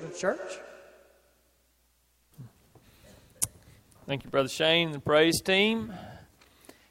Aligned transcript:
Children's 0.00 0.18
Church. 0.18 0.58
Thank 4.06 4.24
you, 4.24 4.30
Brother 4.30 4.48
Shane, 4.48 4.92
the 4.92 4.98
praise 4.98 5.42
team. 5.42 5.92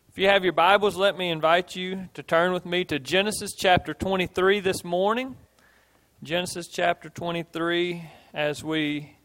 If 0.10 0.20
you 0.20 0.28
have 0.28 0.44
your 0.44 0.54
Bibles, 0.54 0.96
let 0.96 1.18
me 1.18 1.32
invite 1.32 1.76
you 1.76 2.10
to 2.14 2.22
turn 2.22 2.54
with 2.54 2.68
me 2.68 2.86
to 2.86 3.00
Genesis 3.00 3.56
chapter 3.58 3.96
23 3.96 4.60
this 4.60 4.84
morning. 4.84 5.36
Genesis 6.22 6.68
chapter 6.68 7.10
23, 7.10 8.04
as 8.36 8.64
we 8.64 9.16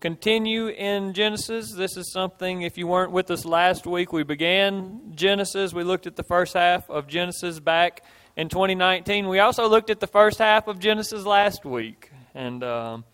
continue 0.00 0.68
in 0.68 1.14
Genesis. 1.14 1.72
This 1.72 1.96
is 1.96 2.12
something, 2.12 2.60
if 2.60 2.76
you 2.76 2.86
weren't 2.86 3.12
with 3.12 3.30
us 3.30 3.46
last 3.46 3.86
week, 3.86 4.12
we 4.12 4.22
began 4.22 5.12
Genesis. 5.14 5.72
We 5.72 5.82
looked 5.82 6.06
at 6.06 6.16
the 6.16 6.24
first 6.24 6.52
half 6.52 6.90
of 6.90 7.06
Genesis 7.06 7.58
back 7.58 8.04
in 8.36 8.50
2019. 8.50 9.28
We 9.28 9.38
also 9.38 9.66
looked 9.66 9.88
at 9.88 10.00
the 10.00 10.06
first 10.06 10.38
half 10.38 10.68
of 10.68 10.78
Genesis 10.78 11.24
last 11.24 11.64
week 11.64 12.10
and 12.34 12.62
um, 12.64 13.04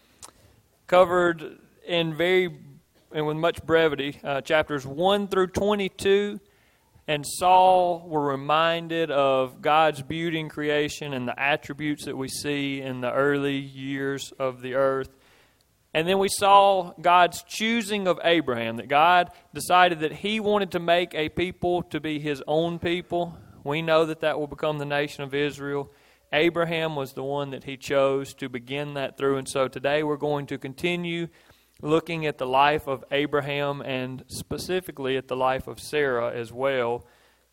covered 0.90 1.56
in 1.86 2.16
very 2.16 2.52
and 3.12 3.24
with 3.24 3.36
much 3.36 3.64
brevity 3.64 4.18
uh, 4.24 4.40
chapters 4.40 4.84
1 4.84 5.28
through 5.28 5.46
22 5.46 6.40
and 7.06 7.24
Saul 7.24 8.04
were 8.08 8.26
reminded 8.26 9.12
of 9.12 9.62
God's 9.62 10.02
beauty 10.02 10.40
in 10.40 10.48
creation 10.48 11.12
and 11.12 11.28
the 11.28 11.40
attributes 11.40 12.06
that 12.06 12.16
we 12.16 12.26
see 12.26 12.80
in 12.80 13.02
the 13.02 13.12
early 13.12 13.56
years 13.56 14.32
of 14.36 14.62
the 14.62 14.74
earth. 14.74 15.10
And 15.94 16.08
then 16.08 16.18
we 16.18 16.28
saw 16.28 16.92
God's 17.00 17.44
choosing 17.44 18.08
of 18.08 18.18
Abraham, 18.24 18.76
that 18.78 18.88
God 18.88 19.30
decided 19.54 20.00
that 20.00 20.12
he 20.12 20.40
wanted 20.40 20.72
to 20.72 20.80
make 20.80 21.14
a 21.14 21.28
people 21.28 21.84
to 21.84 22.00
be 22.00 22.18
his 22.18 22.42
own 22.48 22.80
people. 22.80 23.36
We 23.62 23.80
know 23.80 24.06
that 24.06 24.20
that 24.20 24.40
will 24.40 24.48
become 24.48 24.78
the 24.78 24.84
nation 24.84 25.22
of 25.22 25.34
Israel. 25.34 25.90
Abraham 26.32 26.94
was 26.94 27.12
the 27.12 27.24
one 27.24 27.50
that 27.50 27.64
he 27.64 27.76
chose 27.76 28.34
to 28.34 28.48
begin 28.48 28.94
that 28.94 29.16
through. 29.16 29.38
And 29.38 29.48
so 29.48 29.66
today 29.66 30.02
we're 30.02 30.16
going 30.16 30.46
to 30.46 30.58
continue 30.58 31.28
looking 31.82 32.26
at 32.26 32.38
the 32.38 32.46
life 32.46 32.86
of 32.86 33.04
Abraham 33.10 33.80
and 33.80 34.22
specifically 34.28 35.16
at 35.16 35.28
the 35.28 35.36
life 35.36 35.66
of 35.66 35.80
Sarah 35.80 36.32
as 36.32 36.52
well 36.52 37.06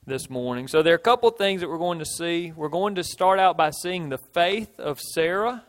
this 0.05 0.29
morning. 0.29 0.67
So 0.67 0.83
there 0.83 0.93
are 0.93 0.97
a 0.97 0.99
couple 0.99 1.29
things 1.31 1.61
that 1.61 1.69
we're 1.69 1.77
going 1.77 1.99
to 1.99 2.05
see. 2.05 2.53
We're 2.55 2.69
going 2.69 2.95
to 2.95 3.03
start 3.03 3.39
out 3.39 3.57
by 3.57 3.71
seeing 3.71 4.09
the 4.09 4.17
faith 4.17 4.79
of 4.79 4.99
Sarah, 4.99 5.63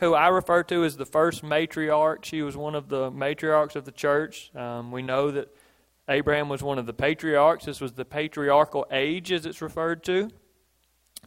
who 0.00 0.14
I 0.14 0.28
refer 0.28 0.62
to 0.64 0.84
as 0.84 0.96
the 0.96 1.06
first 1.06 1.42
matriarch. 1.42 2.24
She 2.24 2.42
was 2.42 2.56
one 2.56 2.74
of 2.74 2.88
the 2.88 3.10
matriarchs 3.10 3.76
of 3.76 3.84
the 3.84 3.92
church. 3.92 4.50
Um, 4.54 4.90
we 4.90 5.02
know 5.02 5.30
that 5.30 5.48
Abraham 6.08 6.48
was 6.48 6.62
one 6.62 6.78
of 6.78 6.86
the 6.86 6.92
patriarchs. 6.92 7.66
This 7.66 7.80
was 7.80 7.92
the 7.92 8.04
patriarchal 8.04 8.86
age, 8.90 9.32
as 9.32 9.46
it's 9.46 9.62
referred 9.62 10.02
to, 10.04 10.30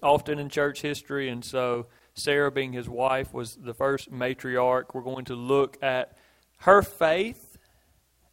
often 0.02 0.40
in 0.40 0.50
church 0.50 0.82
history. 0.82 1.30
And 1.30 1.44
so 1.44 1.88
Sarah, 2.14 2.52
being 2.52 2.74
his 2.74 2.90
wife, 2.90 3.34
was 3.34 3.56
the 3.56 3.74
first 3.74 4.12
matriarch. 4.12 4.94
We're 4.94 5.02
going 5.02 5.26
to 5.26 5.36
look 5.36 5.78
at 5.82 6.18
her 6.60 6.82
faith 6.82 7.58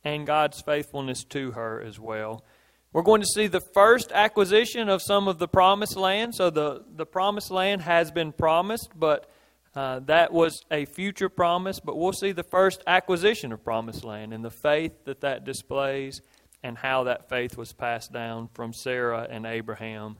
and 0.04 0.26
God's 0.26 0.60
faithfulness 0.60 1.24
to 1.24 1.52
her 1.52 1.80
as 1.80 1.98
well. 1.98 2.44
We're 2.92 3.02
going 3.02 3.20
to 3.20 3.26
see 3.26 3.46
the 3.46 3.60
first 3.60 4.10
acquisition 4.12 4.88
of 4.88 5.02
some 5.02 5.28
of 5.28 5.38
the 5.38 5.48
promised 5.48 5.96
land. 5.96 6.34
So 6.34 6.50
the, 6.50 6.84
the 6.94 7.04
promised 7.04 7.50
land 7.50 7.82
has 7.82 8.10
been 8.10 8.32
promised, 8.32 8.90
but 8.96 9.30
uh, 9.74 10.00
that 10.06 10.32
was 10.32 10.62
a 10.70 10.86
future 10.86 11.28
promise. 11.28 11.78
But 11.78 11.98
we'll 11.98 12.12
see 12.12 12.32
the 12.32 12.44
first 12.44 12.82
acquisition 12.86 13.52
of 13.52 13.62
promised 13.62 14.04
land 14.04 14.32
and 14.32 14.44
the 14.44 14.50
faith 14.50 15.04
that 15.04 15.20
that 15.20 15.44
displays 15.44 16.22
and 16.62 16.78
how 16.78 17.04
that 17.04 17.28
faith 17.28 17.58
was 17.58 17.72
passed 17.72 18.12
down 18.12 18.48
from 18.54 18.72
Sarah 18.72 19.26
and 19.28 19.44
Abraham 19.44 20.16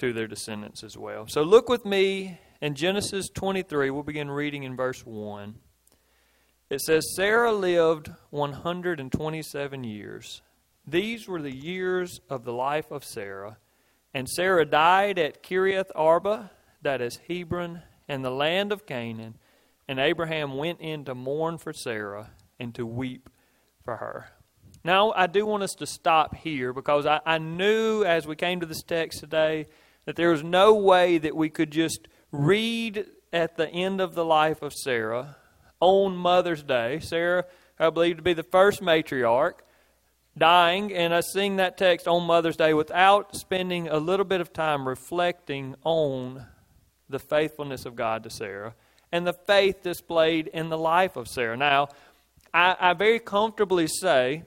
to 0.00 0.12
their 0.12 0.26
descendants 0.26 0.82
as 0.82 0.96
well. 0.96 1.26
So 1.28 1.42
look 1.42 1.68
with 1.68 1.84
me 1.84 2.40
in 2.60 2.74
Genesis 2.74 3.28
23. 3.28 3.90
We'll 3.90 4.02
begin 4.02 4.30
reading 4.30 4.64
in 4.64 4.74
verse 4.74 5.04
1. 5.04 5.54
It 6.70 6.80
says 6.80 7.14
Sarah 7.14 7.52
lived 7.52 8.10
127 8.30 9.84
years. 9.84 10.42
These 10.86 11.28
were 11.28 11.42
the 11.42 11.54
years 11.54 12.20
of 12.30 12.44
the 12.44 12.52
life 12.52 12.90
of 12.90 13.04
Sarah. 13.04 13.58
And 14.14 14.28
Sarah 14.28 14.64
died 14.64 15.18
at 15.18 15.42
Kiriath 15.42 15.90
Arba, 15.94 16.50
that 16.80 17.02
is 17.02 17.20
Hebron, 17.28 17.82
in 18.08 18.22
the 18.22 18.30
land 18.30 18.72
of 18.72 18.86
Canaan. 18.86 19.36
And 19.86 20.00
Abraham 20.00 20.56
went 20.56 20.80
in 20.80 21.04
to 21.04 21.14
mourn 21.14 21.58
for 21.58 21.72
Sarah 21.72 22.30
and 22.58 22.74
to 22.74 22.86
weep 22.86 23.28
for 23.84 23.96
her. 23.96 24.30
Now, 24.82 25.12
I 25.12 25.26
do 25.26 25.44
want 25.44 25.62
us 25.62 25.74
to 25.74 25.86
stop 25.86 26.36
here 26.36 26.72
because 26.72 27.04
I, 27.04 27.20
I 27.26 27.36
knew 27.36 28.02
as 28.02 28.26
we 28.26 28.34
came 28.34 28.60
to 28.60 28.66
this 28.66 28.82
text 28.82 29.20
today 29.20 29.66
that 30.04 30.16
there 30.16 30.30
was 30.30 30.42
no 30.42 30.74
way 30.74 31.18
that 31.18 31.36
we 31.36 31.48
could 31.48 31.70
just 31.70 32.08
read 32.32 33.06
at 33.32 33.56
the 33.56 33.68
end 33.68 34.00
of 34.00 34.14
the 34.14 34.24
life 34.24 34.62
of 34.62 34.72
Sarah 34.72 35.36
on 35.80 36.16
Mother's 36.16 36.62
Day. 36.62 37.00
Sarah, 37.00 37.44
I 37.78 37.90
believe, 37.90 38.16
to 38.16 38.22
be 38.22 38.32
the 38.32 38.42
first 38.42 38.80
matriarch, 38.80 39.60
dying, 40.36 40.92
and 40.92 41.14
I 41.14 41.20
sing 41.20 41.56
that 41.56 41.78
text 41.78 42.06
on 42.06 42.26
Mother's 42.26 42.56
Day 42.56 42.74
without 42.74 43.36
spending 43.36 43.88
a 43.88 43.98
little 43.98 44.26
bit 44.26 44.40
of 44.40 44.52
time 44.52 44.86
reflecting 44.86 45.74
on 45.84 46.46
the 47.08 47.18
faithfulness 47.18 47.84
of 47.86 47.96
God 47.96 48.22
to 48.24 48.30
Sarah 48.30 48.74
and 49.12 49.26
the 49.26 49.32
faith 49.32 49.82
displayed 49.82 50.46
in 50.48 50.68
the 50.68 50.78
life 50.78 51.16
of 51.16 51.28
Sarah. 51.28 51.56
Now, 51.56 51.88
I, 52.54 52.76
I 52.78 52.92
very 52.94 53.18
comfortably 53.18 53.86
say 53.86 54.44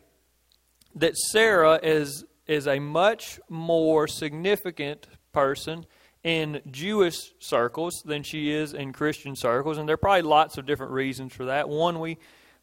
that 0.96 1.18
Sarah 1.18 1.80
is, 1.82 2.24
is 2.48 2.68
a 2.68 2.80
much 2.80 3.40
more 3.50 4.08
significant 4.08 5.08
person 5.34 5.86
in 6.24 6.62
Jewish 6.72 7.34
circles 7.40 8.02
than 8.06 8.24
she 8.24 8.52
is 8.52 8.74
in 8.74 8.94
Christian 8.94 9.36
circles, 9.36 9.78
and 9.78 9.88
there 9.88 9.96
are 9.96 9.98
probably 9.98 10.22
lots 10.22 10.58
of 10.58 10.66
different 10.66 10.94
reasons 10.94 11.34
for 11.34 11.46
that. 11.46 11.68
One, 11.68 12.00
we 12.00 12.18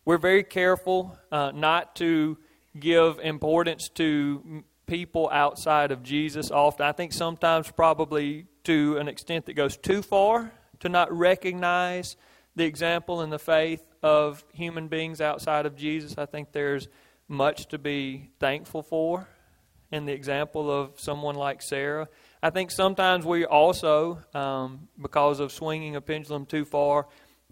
we're 0.05 0.19
very 0.19 0.43
careful 0.43 1.19
uh, 1.31 1.53
not 1.55 1.95
to 1.97 2.39
give 2.79 3.19
importance 3.19 3.91
to 3.91 4.65
people 4.87 5.29
outside 5.31 5.93
of 5.93 6.03
Jesus. 6.03 6.51
Often, 6.51 6.87
I 6.87 6.93
think 6.93 7.13
sometimes 7.13 7.71
probably 7.71 8.47
to 8.65 8.97
an 8.97 9.09
extent 9.09 9.47
that 9.47 9.55
goes 9.55 9.77
too 9.77 10.03
far 10.03 10.53
to 10.81 10.89
not 10.89 11.13
recognize 11.13 12.17
the 12.57 12.65
example 12.65 13.21
and 13.21 13.33
the 13.33 13.39
faith 13.39 13.85
of 14.03 14.45
human 14.53 14.89
beings 14.89 15.21
outside 15.21 15.67
of 15.67 15.77
Jesus. 15.77 16.17
I 16.17 16.27
think 16.27 16.53
there's 16.53 16.89
much 17.29 17.69
to 17.69 17.79
be 17.79 18.31
thankful 18.41 18.83
for 18.83 19.29
in 19.93 20.07
the 20.07 20.13
example 20.13 20.71
of 20.71 20.99
someone 20.99 21.35
like 21.35 21.63
Sarah. 21.63 22.09
I 22.43 22.49
think 22.51 22.71
sometimes 22.71 23.27
we 23.27 23.45
also, 23.45 24.19
um, 24.33 24.89
because 25.01 25.41
of 25.41 25.53
swinging 25.53 25.97
a 25.97 26.01
pendulum 26.01 26.47
too 26.47 26.65
far, 26.65 27.07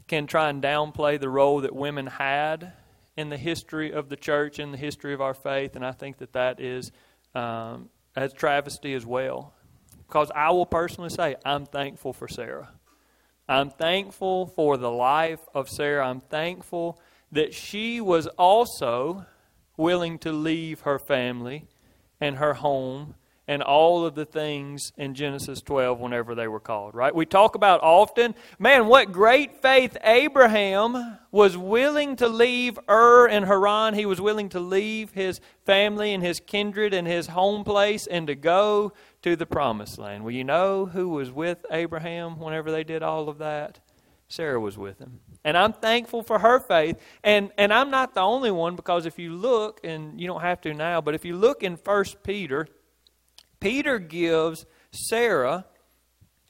can 0.06 0.26
try 0.26 0.49
and 0.49 0.62
downplay 0.62 1.21
the 1.21 1.28
role 1.28 1.60
that 1.60 1.75
women 1.75 2.06
had 2.06 2.72
in 3.16 3.28
the 3.28 3.37
history 3.37 3.93
of 3.93 4.09
the 4.09 4.16
church, 4.16 4.59
in 4.59 4.72
the 4.72 4.78
history 4.78 5.12
of 5.12 5.21
our 5.21 5.34
faith, 5.34 5.77
and 5.77 5.84
I 5.84 5.93
think 5.93 6.19
that 6.19 6.32
that 6.32 6.60
is 6.60 6.91
um, 7.34 7.91
as 8.16 8.32
travesty 8.32 8.94
as 8.94 9.04
well. 9.04 9.53
Because 10.06 10.31
I 10.34 10.50
will 10.50 10.65
personally 10.65 11.10
say, 11.10 11.37
I'm 11.44 11.66
thankful 11.66 12.15
for 12.15 12.27
Sarah. 12.27 12.71
I'm 13.47 13.71
thankful 13.71 14.47
for 14.47 14.78
the 14.78 14.91
life 14.91 15.41
of 15.54 15.69
Sarah. 15.69 16.09
I'm 16.09 16.21
thankful 16.21 16.98
that 17.32 17.53
she 17.53 18.00
was 18.00 18.27
also 18.38 19.27
willing 19.77 20.19
to 20.21 20.32
leave 20.32 20.81
her 20.81 20.98
family 20.98 21.66
and 22.21 22.37
her 22.37 22.54
home 22.54 23.15
and 23.48 23.62
all 23.62 24.04
of 24.04 24.14
the 24.14 24.26
things 24.26 24.92
in 24.98 25.14
Genesis 25.14 25.62
12 25.62 25.98
whenever 25.98 26.34
they 26.34 26.47
were 26.47 26.60
called, 26.60 26.94
right? 26.94 27.14
We 27.14 27.25
talk 27.25 27.54
about 27.54 27.82
often, 27.82 28.34
man, 28.59 28.86
what 28.86 29.10
great 29.10 29.62
faith 29.62 29.97
Abraham 30.04 31.19
was 31.31 31.56
willing 31.56 32.14
to 32.16 32.28
leave 32.28 32.78
Ur 32.91 33.26
and 33.26 33.47
Haran. 33.47 33.94
He 33.94 34.04
was 34.04 34.20
willing 34.20 34.50
to 34.50 34.60
leave 34.60 35.12
his 35.12 35.41
family 35.64 36.12
and 36.12 36.22
his 36.22 36.41
kindred 36.41 36.92
and 36.92 37.09
his 37.09 37.28
home 37.28 37.64
place 37.64 38.06
and 38.06 38.26
to 38.26 38.34
go 38.34 38.92
to 39.22 39.34
the 39.34 39.47
promised 39.47 39.98
land. 39.98 40.25
Well, 40.25 40.34
you 40.34 40.44
know 40.44 40.84
who 40.84 41.09
was 41.09 41.32
with 41.32 41.65
Abraham 41.70 42.38
whenever 42.38 42.70
they 42.70 42.84
did 42.84 43.03
all 43.03 43.30
of 43.30 43.38
that? 43.38 43.80
Sarah 44.28 44.60
was 44.60 44.76
with 44.76 44.98
him. 44.98 45.20
And 45.42 45.56
I'm 45.56 45.72
thankful 45.72 46.22
for 46.22 46.38
her 46.41 46.60
faith. 46.60 46.98
And, 47.24 47.50
and 47.56 47.72
I'm 47.72 47.91
not 47.91 48.12
the 48.12 48.21
only 48.21 48.50
one 48.50 48.77
because 48.77 49.06
if 49.06 49.18
you 49.18 49.33
look, 49.33 49.80
and 49.83 50.21
you 50.21 50.27
don't 50.27 50.42
have 50.42 50.60
to 50.62 50.74
now, 50.74 51.00
but 51.00 51.15
if 51.15 51.24
you 51.24 51.34
look 51.34 51.62
in 51.62 51.77
1 51.77 52.04
Peter 52.22 52.68
Peter 53.60 53.99
gives 53.99 54.66
Sarah 54.91 55.66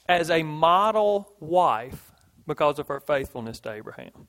as 0.09 0.31
a 0.31 0.43
model 0.43 1.35
wife 1.41 2.13
because 2.47 2.79
of 2.79 2.89
her 2.89 3.01
faithfulness 3.01 3.61
to 3.61 3.73
Abraham. 3.73 4.29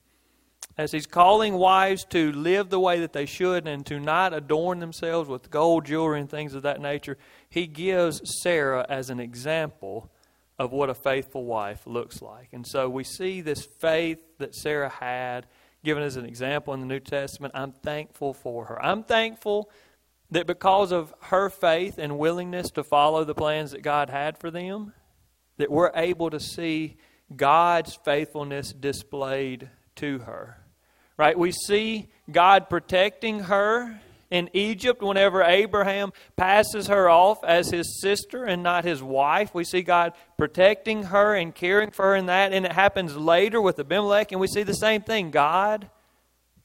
As 0.77 0.91
he's 0.91 1.07
calling 1.07 1.55
wives 1.55 2.05
to 2.11 2.31
live 2.31 2.69
the 2.69 2.79
way 2.79 3.01
that 3.01 3.11
they 3.11 3.25
should 3.25 3.67
and 3.67 3.85
to 3.85 3.99
not 3.99 4.33
adorn 4.33 4.79
themselves 4.79 5.27
with 5.27 5.49
gold 5.49 5.85
jewelry 5.85 6.21
and 6.21 6.29
things 6.29 6.53
of 6.53 6.61
that 6.63 6.79
nature, 6.79 7.17
he 7.49 7.67
gives 7.67 8.21
Sarah 8.41 8.85
as 8.87 9.09
an 9.09 9.19
example 9.19 10.09
of 10.57 10.71
what 10.71 10.89
a 10.89 10.93
faithful 10.93 11.45
wife 11.45 11.85
looks 11.85 12.21
like. 12.21 12.49
And 12.53 12.65
so 12.65 12.89
we 12.89 13.03
see 13.03 13.41
this 13.41 13.65
faith 13.65 14.21
that 14.37 14.55
Sarah 14.55 14.89
had 14.89 15.47
given 15.83 16.03
as 16.03 16.17
an 16.17 16.25
example 16.25 16.73
in 16.73 16.81
the 16.81 16.85
New 16.85 16.99
Testament. 16.99 17.53
I'm 17.55 17.71
thankful 17.71 18.33
for 18.33 18.65
her. 18.65 18.81
I'm 18.83 19.03
thankful 19.03 19.69
that 20.31 20.47
because 20.47 20.91
of 20.91 21.13
her 21.21 21.49
faith 21.49 21.97
and 21.97 22.17
willingness 22.17 22.69
to 22.71 22.83
follow 22.83 23.23
the 23.23 23.35
plans 23.35 23.71
that 23.71 23.81
God 23.81 24.09
had 24.09 24.37
for 24.37 24.51
them, 24.51 24.93
that 25.57 25.71
we're 25.71 25.91
able 25.95 26.29
to 26.29 26.39
see 26.39 26.97
God's 27.35 27.95
faithfulness 28.05 28.71
displayed 28.71 29.69
to 29.95 30.19
her. 30.19 30.57
Right? 31.17 31.37
We 31.37 31.51
see 31.51 32.09
God 32.31 32.69
protecting 32.69 33.41
her 33.41 33.99
in 34.29 34.49
Egypt 34.53 35.01
whenever 35.01 35.41
Abraham 35.41 36.13
passes 36.37 36.87
her 36.87 37.09
off 37.09 37.43
as 37.43 37.69
his 37.69 37.99
sister 37.99 38.45
and 38.45 38.61
not 38.61 38.85
his 38.85 39.01
wife. 39.01 39.53
We 39.53 39.63
see 39.63 39.81
God 39.81 40.13
protecting 40.37 41.03
her 41.03 41.35
and 41.35 41.53
caring 41.53 41.91
for 41.91 42.05
her 42.05 42.15
in 42.15 42.27
that. 42.27 42.53
And 42.53 42.65
it 42.65 42.71
happens 42.71 43.17
later 43.17 43.59
with 43.61 43.79
Abimelech, 43.79 44.31
and 44.31 44.39
we 44.39 44.47
see 44.47 44.63
the 44.63 44.73
same 44.73 45.01
thing 45.01 45.31
God 45.31 45.89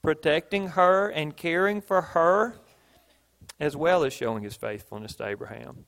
protecting 0.03 0.69
her 0.69 1.09
and 1.09 1.37
caring 1.37 1.81
for 1.81 2.03
her, 2.03 2.61
as 3.61 3.77
well 3.77 4.05
as 4.05 4.12
showing 4.12 4.43
his 4.43 4.56
faithfulness 4.56 5.15
to 5.17 5.27
Abraham. 5.27 5.87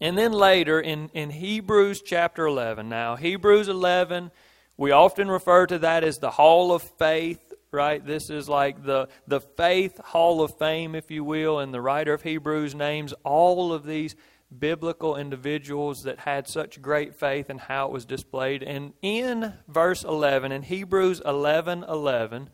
And 0.00 0.16
then 0.16 0.32
later 0.32 0.80
in, 0.80 1.08
in 1.14 1.30
Hebrews 1.30 2.02
chapter 2.02 2.46
11. 2.46 2.88
Now, 2.88 3.16
Hebrews 3.16 3.68
11, 3.68 4.30
we 4.76 4.92
often 4.92 5.28
refer 5.28 5.66
to 5.66 5.78
that 5.80 6.04
as 6.04 6.18
the 6.18 6.30
hall 6.30 6.72
of 6.72 6.82
faith 6.82 7.40
right? 7.70 8.04
This 8.04 8.30
is 8.30 8.48
like 8.48 8.84
the, 8.84 9.08
the 9.26 9.40
faith 9.40 9.98
hall 9.98 10.40
of 10.42 10.56
fame, 10.58 10.94
if 10.94 11.10
you 11.10 11.24
will, 11.24 11.58
and 11.58 11.72
the 11.72 11.80
writer 11.80 12.14
of 12.14 12.22
Hebrews 12.22 12.74
names 12.74 13.12
all 13.24 13.72
of 13.72 13.84
these 13.84 14.16
biblical 14.56 15.16
individuals 15.16 16.02
that 16.04 16.20
had 16.20 16.48
such 16.48 16.80
great 16.80 17.14
faith 17.14 17.50
and 17.50 17.60
how 17.60 17.86
it 17.86 17.92
was 17.92 18.04
displayed. 18.06 18.62
And 18.62 18.94
in 19.02 19.52
verse 19.68 20.04
11, 20.04 20.52
in 20.52 20.62
Hebrews 20.62 21.20
11 21.24 21.84
11, 21.84 22.48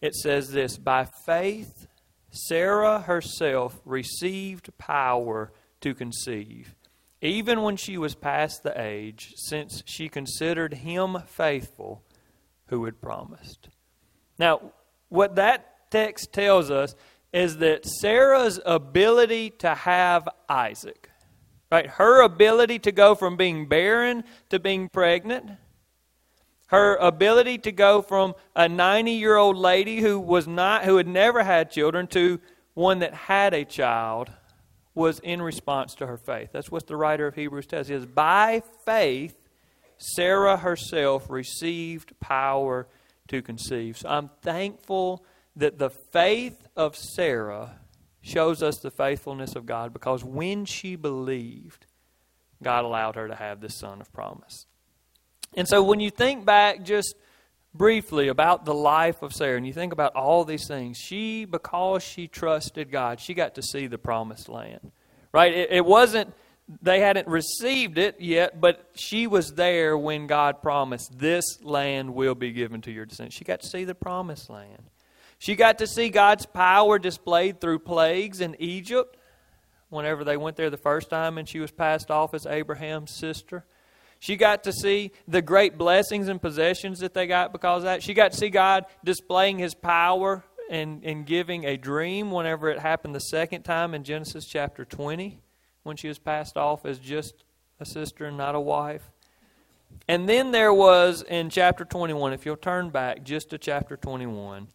it 0.00 0.14
says 0.14 0.50
this 0.50 0.76
By 0.76 1.04
faith, 1.04 1.86
Sarah 2.30 3.00
herself 3.00 3.80
received 3.84 4.76
power 4.78 5.52
to 5.80 5.94
conceive, 5.94 6.74
even 7.20 7.62
when 7.62 7.76
she 7.76 7.96
was 7.96 8.14
past 8.14 8.62
the 8.62 8.80
age, 8.80 9.32
since 9.36 9.82
she 9.86 10.08
considered 10.08 10.74
him 10.74 11.18
faithful 11.26 12.02
who 12.66 12.84
had 12.84 13.00
promised. 13.00 13.68
Now, 14.38 14.72
what 15.08 15.36
that 15.36 15.90
text 15.90 16.32
tells 16.32 16.70
us 16.70 16.94
is 17.32 17.58
that 17.58 17.86
Sarah's 17.86 18.60
ability 18.64 19.50
to 19.50 19.74
have 19.74 20.28
Isaac, 20.48 21.10
right? 21.70 21.86
Her 21.86 22.22
ability 22.22 22.78
to 22.80 22.92
go 22.92 23.14
from 23.14 23.36
being 23.36 23.68
barren 23.68 24.24
to 24.50 24.58
being 24.58 24.88
pregnant, 24.88 25.50
her 26.68 26.96
ability 26.96 27.58
to 27.58 27.72
go 27.72 28.02
from 28.02 28.34
a 28.54 28.68
90 28.68 29.12
year 29.12 29.36
old 29.36 29.56
lady 29.56 30.00
who 30.00 30.18
was 30.18 30.46
not 30.46 30.84
who 30.84 30.96
had 30.96 31.08
never 31.08 31.42
had 31.42 31.70
children 31.70 32.06
to 32.08 32.40
one 32.74 33.00
that 33.00 33.12
had 33.12 33.54
a 33.54 33.64
child 33.64 34.30
was 34.94 35.18
in 35.20 35.40
response 35.40 35.94
to 35.94 36.06
her 36.06 36.16
faith. 36.16 36.50
That's 36.52 36.70
what 36.70 36.86
the 36.86 36.96
writer 36.96 37.26
of 37.26 37.34
Hebrews 37.34 37.66
tells 37.66 37.90
us. 37.90 38.04
By 38.04 38.62
faith, 38.84 39.36
Sarah 39.96 40.56
herself 40.56 41.30
received 41.30 42.18
power 42.20 42.86
to 43.28 43.42
conceive. 43.42 43.98
So 43.98 44.08
I'm 44.08 44.30
thankful 44.42 45.24
that 45.56 45.78
the 45.78 45.90
faith 45.90 46.66
of 46.76 46.96
Sarah 46.96 47.76
shows 48.20 48.62
us 48.62 48.78
the 48.78 48.90
faithfulness 48.90 49.56
of 49.56 49.66
God 49.66 49.92
because 49.92 50.24
when 50.24 50.64
she 50.64 50.96
believed, 50.96 51.86
God 52.62 52.84
allowed 52.84 53.16
her 53.16 53.28
to 53.28 53.34
have 53.34 53.60
this 53.60 53.76
son 53.76 54.00
of 54.00 54.12
promise. 54.12 54.66
And 55.54 55.66
so 55.66 55.82
when 55.82 56.00
you 56.00 56.10
think 56.10 56.44
back 56.44 56.84
just 56.84 57.14
briefly 57.74 58.28
about 58.28 58.64
the 58.64 58.74
life 58.74 59.22
of 59.22 59.32
Sarah 59.32 59.56
and 59.56 59.66
you 59.66 59.72
think 59.72 59.92
about 59.92 60.14
all 60.14 60.44
these 60.44 60.66
things, 60.66 60.98
she, 60.98 61.44
because 61.44 62.02
she 62.02 62.28
trusted 62.28 62.90
God, 62.90 63.20
she 63.20 63.34
got 63.34 63.54
to 63.56 63.62
see 63.62 63.86
the 63.86 63.98
promised 63.98 64.48
land. 64.48 64.92
Right? 65.32 65.52
It, 65.52 65.70
it 65.72 65.84
wasn't 65.84 66.32
they 66.82 67.00
hadn't 67.00 67.26
received 67.28 67.96
it 67.96 68.20
yet, 68.20 68.60
but 68.60 68.90
she 68.94 69.26
was 69.26 69.54
there 69.54 69.96
when 69.96 70.26
God 70.26 70.60
promised, 70.60 71.18
This 71.18 71.62
land 71.62 72.14
will 72.14 72.34
be 72.34 72.52
given 72.52 72.82
to 72.82 72.92
your 72.92 73.06
descendants. 73.06 73.36
She 73.36 73.44
got 73.44 73.60
to 73.62 73.66
see 73.66 73.84
the 73.84 73.94
promised 73.94 74.50
land. 74.50 74.90
She 75.38 75.54
got 75.54 75.78
to 75.78 75.86
see 75.86 76.10
God's 76.10 76.44
power 76.46 76.98
displayed 76.98 77.60
through 77.60 77.78
plagues 77.80 78.40
in 78.40 78.56
Egypt 78.58 79.16
whenever 79.88 80.24
they 80.24 80.36
went 80.36 80.56
there 80.56 80.68
the 80.68 80.76
first 80.76 81.08
time 81.08 81.38
and 81.38 81.48
she 81.48 81.60
was 81.60 81.70
passed 81.70 82.10
off 82.10 82.34
as 82.34 82.44
Abraham's 82.44 83.12
sister. 83.12 83.64
She 84.20 84.36
got 84.36 84.64
to 84.64 84.72
see 84.72 85.12
the 85.28 85.42
great 85.42 85.78
blessings 85.78 86.28
and 86.28 86.40
possessions 86.42 87.00
that 87.00 87.14
they 87.14 87.26
got 87.26 87.52
because 87.52 87.82
of 87.82 87.84
that. 87.84 88.02
She 88.02 88.14
got 88.14 88.32
to 88.32 88.36
see 88.36 88.50
God 88.50 88.84
displaying 89.04 89.58
his 89.58 89.74
power 89.74 90.44
and, 90.70 91.04
and 91.04 91.24
giving 91.24 91.64
a 91.64 91.76
dream 91.76 92.30
whenever 92.30 92.68
it 92.68 92.80
happened 92.80 93.14
the 93.14 93.20
second 93.20 93.62
time 93.62 93.94
in 93.94 94.04
Genesis 94.04 94.46
chapter 94.46 94.84
20 94.84 95.40
when 95.84 95.96
she 95.96 96.08
was 96.08 96.18
passed 96.18 96.56
off 96.56 96.84
as 96.84 96.98
just 96.98 97.44
a 97.80 97.86
sister 97.86 98.24
and 98.24 98.36
not 98.36 98.54
a 98.54 98.60
wife. 98.60 99.10
And 100.06 100.28
then 100.28 100.50
there 100.50 100.74
was 100.74 101.22
in 101.22 101.48
chapter 101.48 101.84
21, 101.84 102.32
if 102.32 102.44
you'll 102.44 102.56
turn 102.56 102.90
back 102.90 103.22
just 103.22 103.50
to 103.50 103.58
chapter 103.58 103.96
21, 103.96 104.68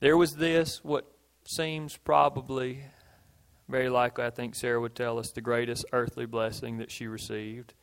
there 0.00 0.16
was 0.16 0.34
this, 0.34 0.82
what 0.84 1.10
seems 1.44 1.96
probably, 1.96 2.84
very 3.68 3.88
likely, 3.88 4.24
I 4.24 4.30
think 4.30 4.54
Sarah 4.54 4.80
would 4.80 4.94
tell 4.94 5.18
us, 5.18 5.30
the 5.30 5.40
greatest 5.40 5.84
earthly 5.92 6.26
blessing 6.26 6.78
that 6.78 6.90
she 6.90 7.06
received 7.06 7.74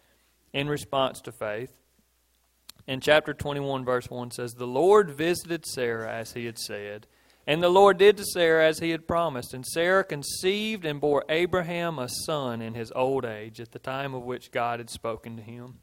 in 0.56 0.68
response 0.68 1.22
to 1.22 1.32
faith. 1.32 1.78
In 2.88 3.00
chapter 3.00 3.32
21, 3.36 3.86
verse 3.86 4.10
1 4.10 4.32
says, 4.32 4.54
The 4.54 4.66
Lord 4.66 5.12
visited 5.12 5.68
Sarah 5.68 6.12
as 6.12 6.34
he 6.34 6.46
had 6.46 6.58
said 6.58 7.06
and 7.48 7.62
the 7.62 7.70
Lord 7.70 7.98
did 8.00 8.18
to 8.18 8.26
Sarah 8.26 8.68
as 8.68 8.80
he 8.80 8.90
had 8.90 9.08
promised. 9.08 9.54
And 9.54 9.66
Sarah 9.66 10.04
conceived 10.04 10.84
and 10.84 11.00
bore 11.00 11.24
Abraham 11.30 12.00
a 12.00 12.10
son 12.10 12.62
in 12.62 12.74
his 12.74 12.92
old 12.96 13.24
age, 13.24 13.60
at 13.60 13.72
the 13.72 13.80
time 13.80 14.16
of 14.16 14.24
which 14.24 14.52
God 14.52 14.80
had 14.80 14.90
spoken 14.90 15.38
to 15.38 15.44
him. 15.44 15.80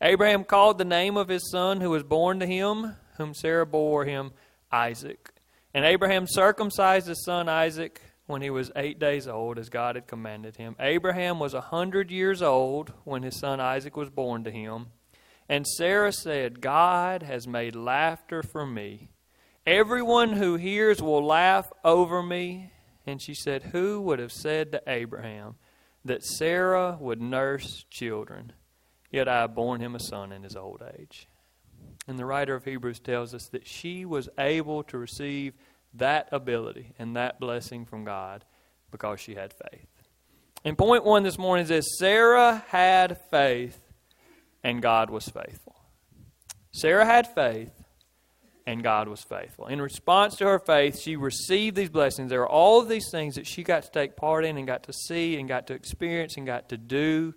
Abraham 0.00 0.44
called 0.44 0.78
the 0.78 0.84
name 0.84 1.16
of 1.16 1.28
his 1.28 1.50
son 1.50 1.80
who 1.80 1.90
was 1.90 2.02
born 2.02 2.40
to 2.40 2.46
him, 2.46 2.96
whom 3.18 3.34
Sarah 3.34 3.66
bore 3.66 4.04
him, 4.04 4.32
Isaac. 4.70 5.30
And 5.74 5.84
Abraham 5.84 6.26
circumcised 6.26 7.06
his 7.06 7.24
son 7.24 7.48
Isaac 7.48 8.00
when 8.26 8.42
he 8.42 8.50
was 8.50 8.70
eight 8.76 8.98
days 8.98 9.26
old, 9.26 9.58
as 9.58 9.68
God 9.68 9.96
had 9.96 10.06
commanded 10.06 10.56
him. 10.56 10.76
Abraham 10.78 11.38
was 11.38 11.54
a 11.54 11.60
hundred 11.60 12.10
years 12.10 12.42
old 12.42 12.92
when 13.04 13.22
his 13.22 13.38
son 13.38 13.60
Isaac 13.60 13.96
was 13.96 14.10
born 14.10 14.44
to 14.44 14.50
him. 14.50 14.88
And 15.48 15.66
Sarah 15.66 16.12
said, 16.12 16.60
God 16.60 17.22
has 17.22 17.46
made 17.46 17.74
laughter 17.74 18.42
for 18.42 18.64
me 18.64 19.10
Everyone 19.66 20.32
who 20.32 20.56
hears 20.56 21.00
will 21.00 21.24
laugh 21.24 21.72
over 21.84 22.20
me. 22.20 22.72
And 23.06 23.22
she 23.22 23.34
said, 23.34 23.62
Who 23.64 24.00
would 24.02 24.18
have 24.18 24.32
said 24.32 24.72
to 24.72 24.82
Abraham 24.88 25.54
that 26.04 26.24
Sarah 26.24 26.96
would 27.00 27.20
nurse 27.20 27.84
children? 27.88 28.52
Yet 29.10 29.28
I 29.28 29.42
have 29.42 29.54
borne 29.54 29.80
him 29.80 29.94
a 29.94 30.00
son 30.00 30.32
in 30.32 30.42
his 30.42 30.56
old 30.56 30.82
age. 30.98 31.28
And 32.08 32.18
the 32.18 32.24
writer 32.24 32.56
of 32.56 32.64
Hebrews 32.64 32.98
tells 32.98 33.34
us 33.34 33.46
that 33.52 33.68
she 33.68 34.04
was 34.04 34.28
able 34.36 34.82
to 34.84 34.98
receive 34.98 35.54
that 35.94 36.28
ability 36.32 36.94
and 36.98 37.16
that 37.16 37.38
blessing 37.40 37.84
from 37.84 38.04
God 38.04 38.44
because 38.90 39.20
she 39.20 39.34
had 39.34 39.52
faith. 39.52 39.88
And 40.64 40.78
point 40.78 41.04
one 41.04 41.22
this 41.22 41.38
morning 41.38 41.64
is 41.64 41.68
this 41.68 41.98
Sarah 41.98 42.64
had 42.68 43.18
faith 43.30 43.78
and 44.62 44.80
God 44.80 45.10
was 45.10 45.28
faithful. 45.28 45.76
Sarah 46.72 47.04
had 47.04 47.26
faith 47.34 47.72
and 48.66 48.82
God 48.82 49.08
was 49.08 49.22
faithful. 49.22 49.66
In 49.66 49.82
response 49.82 50.36
to 50.36 50.46
her 50.46 50.58
faith, 50.58 51.00
she 51.00 51.16
received 51.16 51.76
these 51.76 51.90
blessings. 51.90 52.30
There 52.30 52.42
are 52.42 52.48
all 52.48 52.80
of 52.80 52.88
these 52.88 53.10
things 53.10 53.34
that 53.34 53.46
she 53.46 53.62
got 53.62 53.82
to 53.82 53.90
take 53.90 54.16
part 54.16 54.44
in 54.44 54.56
and 54.56 54.66
got 54.66 54.84
to 54.84 54.92
see 54.92 55.36
and 55.36 55.48
got 55.48 55.66
to 55.66 55.74
experience 55.74 56.36
and 56.36 56.46
got 56.46 56.68
to 56.68 56.76
do 56.76 57.34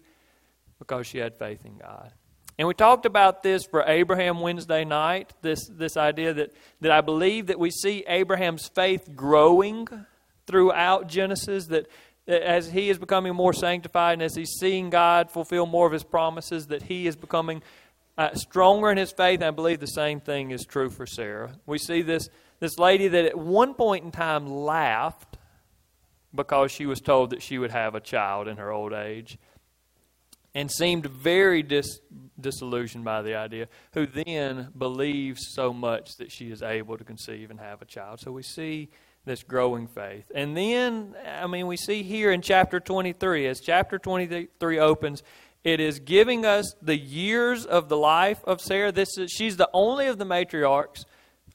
because 0.77 1.07
she 1.07 1.17
had 1.17 1.35
faith 1.35 1.65
in 1.65 1.77
God. 1.77 2.13
And 2.57 2.67
we 2.67 2.73
talked 2.73 3.05
about 3.05 3.43
this 3.43 3.65
for 3.65 3.83
Abraham 3.85 4.39
Wednesday 4.39 4.85
night, 4.85 5.33
this, 5.41 5.67
this 5.67 5.97
idea 5.97 6.33
that, 6.33 6.53
that 6.79 6.91
I 6.91 7.01
believe 7.01 7.47
that 7.47 7.59
we 7.59 7.69
see 7.69 8.05
Abraham's 8.07 8.69
faith 8.69 9.09
growing 9.13 9.87
throughout 10.47 11.09
Genesis, 11.09 11.65
that, 11.67 11.87
as 12.27 12.71
he 12.71 12.89
is 12.89 12.97
becoming 12.97 13.35
more 13.35 13.51
sanctified 13.51 14.13
and 14.13 14.21
as 14.21 14.35
he's 14.35 14.53
seeing 14.57 14.89
God 14.89 15.29
fulfill 15.29 15.65
more 15.65 15.85
of 15.85 15.91
his 15.91 16.03
promises, 16.03 16.67
that 16.67 16.83
he 16.83 17.07
is 17.07 17.17
becoming 17.17 17.61
uh, 18.17 18.33
stronger 18.35 18.89
in 18.89 18.97
his 18.97 19.11
faith. 19.11 19.41
I 19.43 19.51
believe 19.51 19.81
the 19.81 19.87
same 19.87 20.21
thing 20.21 20.51
is 20.51 20.63
true 20.63 20.89
for 20.89 21.05
Sarah. 21.05 21.51
We 21.65 21.77
see 21.77 22.01
this, 22.03 22.29
this 22.61 22.79
lady 22.79 23.09
that 23.09 23.25
at 23.25 23.37
one 23.37 23.73
point 23.73 24.05
in 24.05 24.11
time 24.11 24.47
laughed 24.47 25.37
because 26.33 26.71
she 26.71 26.85
was 26.85 27.01
told 27.01 27.31
that 27.31 27.41
she 27.41 27.57
would 27.57 27.71
have 27.71 27.95
a 27.95 27.99
child 27.99 28.47
in 28.47 28.57
her 28.57 28.71
old 28.71 28.93
age 28.93 29.37
and 30.55 30.71
seemed 30.71 31.05
very 31.05 31.61
dis- 31.61 31.99
disillusioned 32.39 33.03
by 33.03 33.21
the 33.21 33.35
idea, 33.35 33.67
who 33.93 34.07
then 34.07 34.69
believes 34.75 35.49
so 35.53 35.73
much 35.73 36.15
that 36.17 36.31
she 36.31 36.49
is 36.49 36.63
able 36.63 36.97
to 36.97 37.03
conceive 37.03 37.51
and 37.51 37.59
have 37.59 37.81
a 37.81 37.85
child. 37.85 38.21
So 38.21 38.31
we 38.31 38.41
see 38.41 38.89
this 39.25 39.43
growing 39.43 39.87
faith. 39.87 40.31
And 40.33 40.55
then, 40.55 41.13
I 41.25 41.45
mean, 41.47 41.67
we 41.67 41.77
see 41.77 42.03
here 42.03 42.31
in 42.31 42.41
chapter 42.41 42.79
23, 42.79 43.47
as 43.47 43.59
chapter 43.59 43.99
23 43.99 44.79
opens, 44.79 45.23
it 45.65 45.79
is 45.79 45.99
giving 45.99 46.45
us 46.45 46.73
the 46.81 46.97
years 46.97 47.65
of 47.65 47.89
the 47.89 47.97
life 47.97 48.41
of 48.45 48.61
Sarah. 48.61 48.91
This 48.91 49.17
is, 49.17 49.31
she's 49.31 49.57
the 49.57 49.69
only 49.73 50.07
of 50.07 50.17
the 50.17 50.25
matriarchs. 50.25 51.03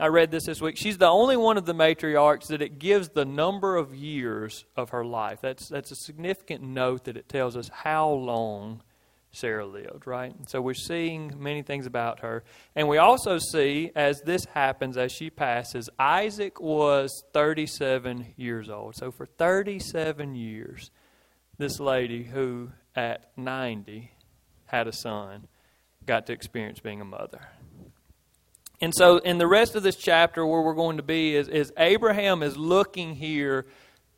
I 0.00 0.09
read 0.09 0.30
this 0.30 0.47
this 0.47 0.61
week. 0.61 0.76
She's 0.76 0.99
the 0.99 1.09
only 1.09 1.37
one 1.37 1.57
of 1.57 1.64
the 1.64 1.75
matriarchs 1.75 2.49
that 2.49 2.61
it 2.61 2.78
gives 2.78 3.11
the 3.11 3.25
number 3.25 3.76
of 3.76 3.95
years 3.95 4.64
of 4.76 4.90
her 4.90 5.04
life. 5.04 5.38
That's, 5.40 5.69
that's 5.69 5.92
a 5.92 5.97
significant 5.97 6.62
note 6.62 7.04
that 7.04 7.16
it 7.16 7.28
tells 7.28 7.57
us 7.57 7.71
how 7.73 8.09
long 8.09 8.83
Sarah 9.32 9.66
lived, 9.66 10.06
right? 10.06 10.34
So 10.49 10.60
we're 10.60 10.75
seeing 10.75 11.34
many 11.38 11.62
things 11.62 11.87
about 11.87 12.20
her. 12.20 12.42
And 12.75 12.88
we 12.88 12.99
also 12.99 13.38
see, 13.38 13.92
as 13.94 14.20
this 14.22 14.44
happens, 14.46 14.96
as 14.96 15.12
she 15.12 15.30
passes, 15.30 15.88
Isaac 15.99 16.60
was 16.60 17.22
37 17.32 18.34
years 18.37 18.68
old. 18.68 18.96
So 18.96 19.10
for 19.10 19.26
37 19.26 20.34
years, 20.34 20.90
this 21.58 21.78
lady 21.78 22.25
who 22.25 22.70
at 22.96 23.30
90 23.37 24.10
had 24.66 24.88
a 24.88 24.92
son 24.92 25.46
got 26.06 26.26
to 26.26 26.32
experience 26.32 26.80
being 26.80 27.00
a 27.00 27.04
mother. 27.04 27.49
And 28.80 28.94
so, 28.94 29.18
in 29.18 29.37
the 29.37 29.46
rest 29.46 29.75
of 29.75 29.82
this 29.82 29.96
chapter, 29.96 30.44
where 30.46 30.62
we're 30.62 30.75
going 30.75 30.96
to 30.96 31.02
be 31.02 31.37
is, 31.37 31.49
is 31.49 31.70
Abraham 31.76 32.42
is 32.42 32.56
looking 32.56 33.14
here 33.14 33.66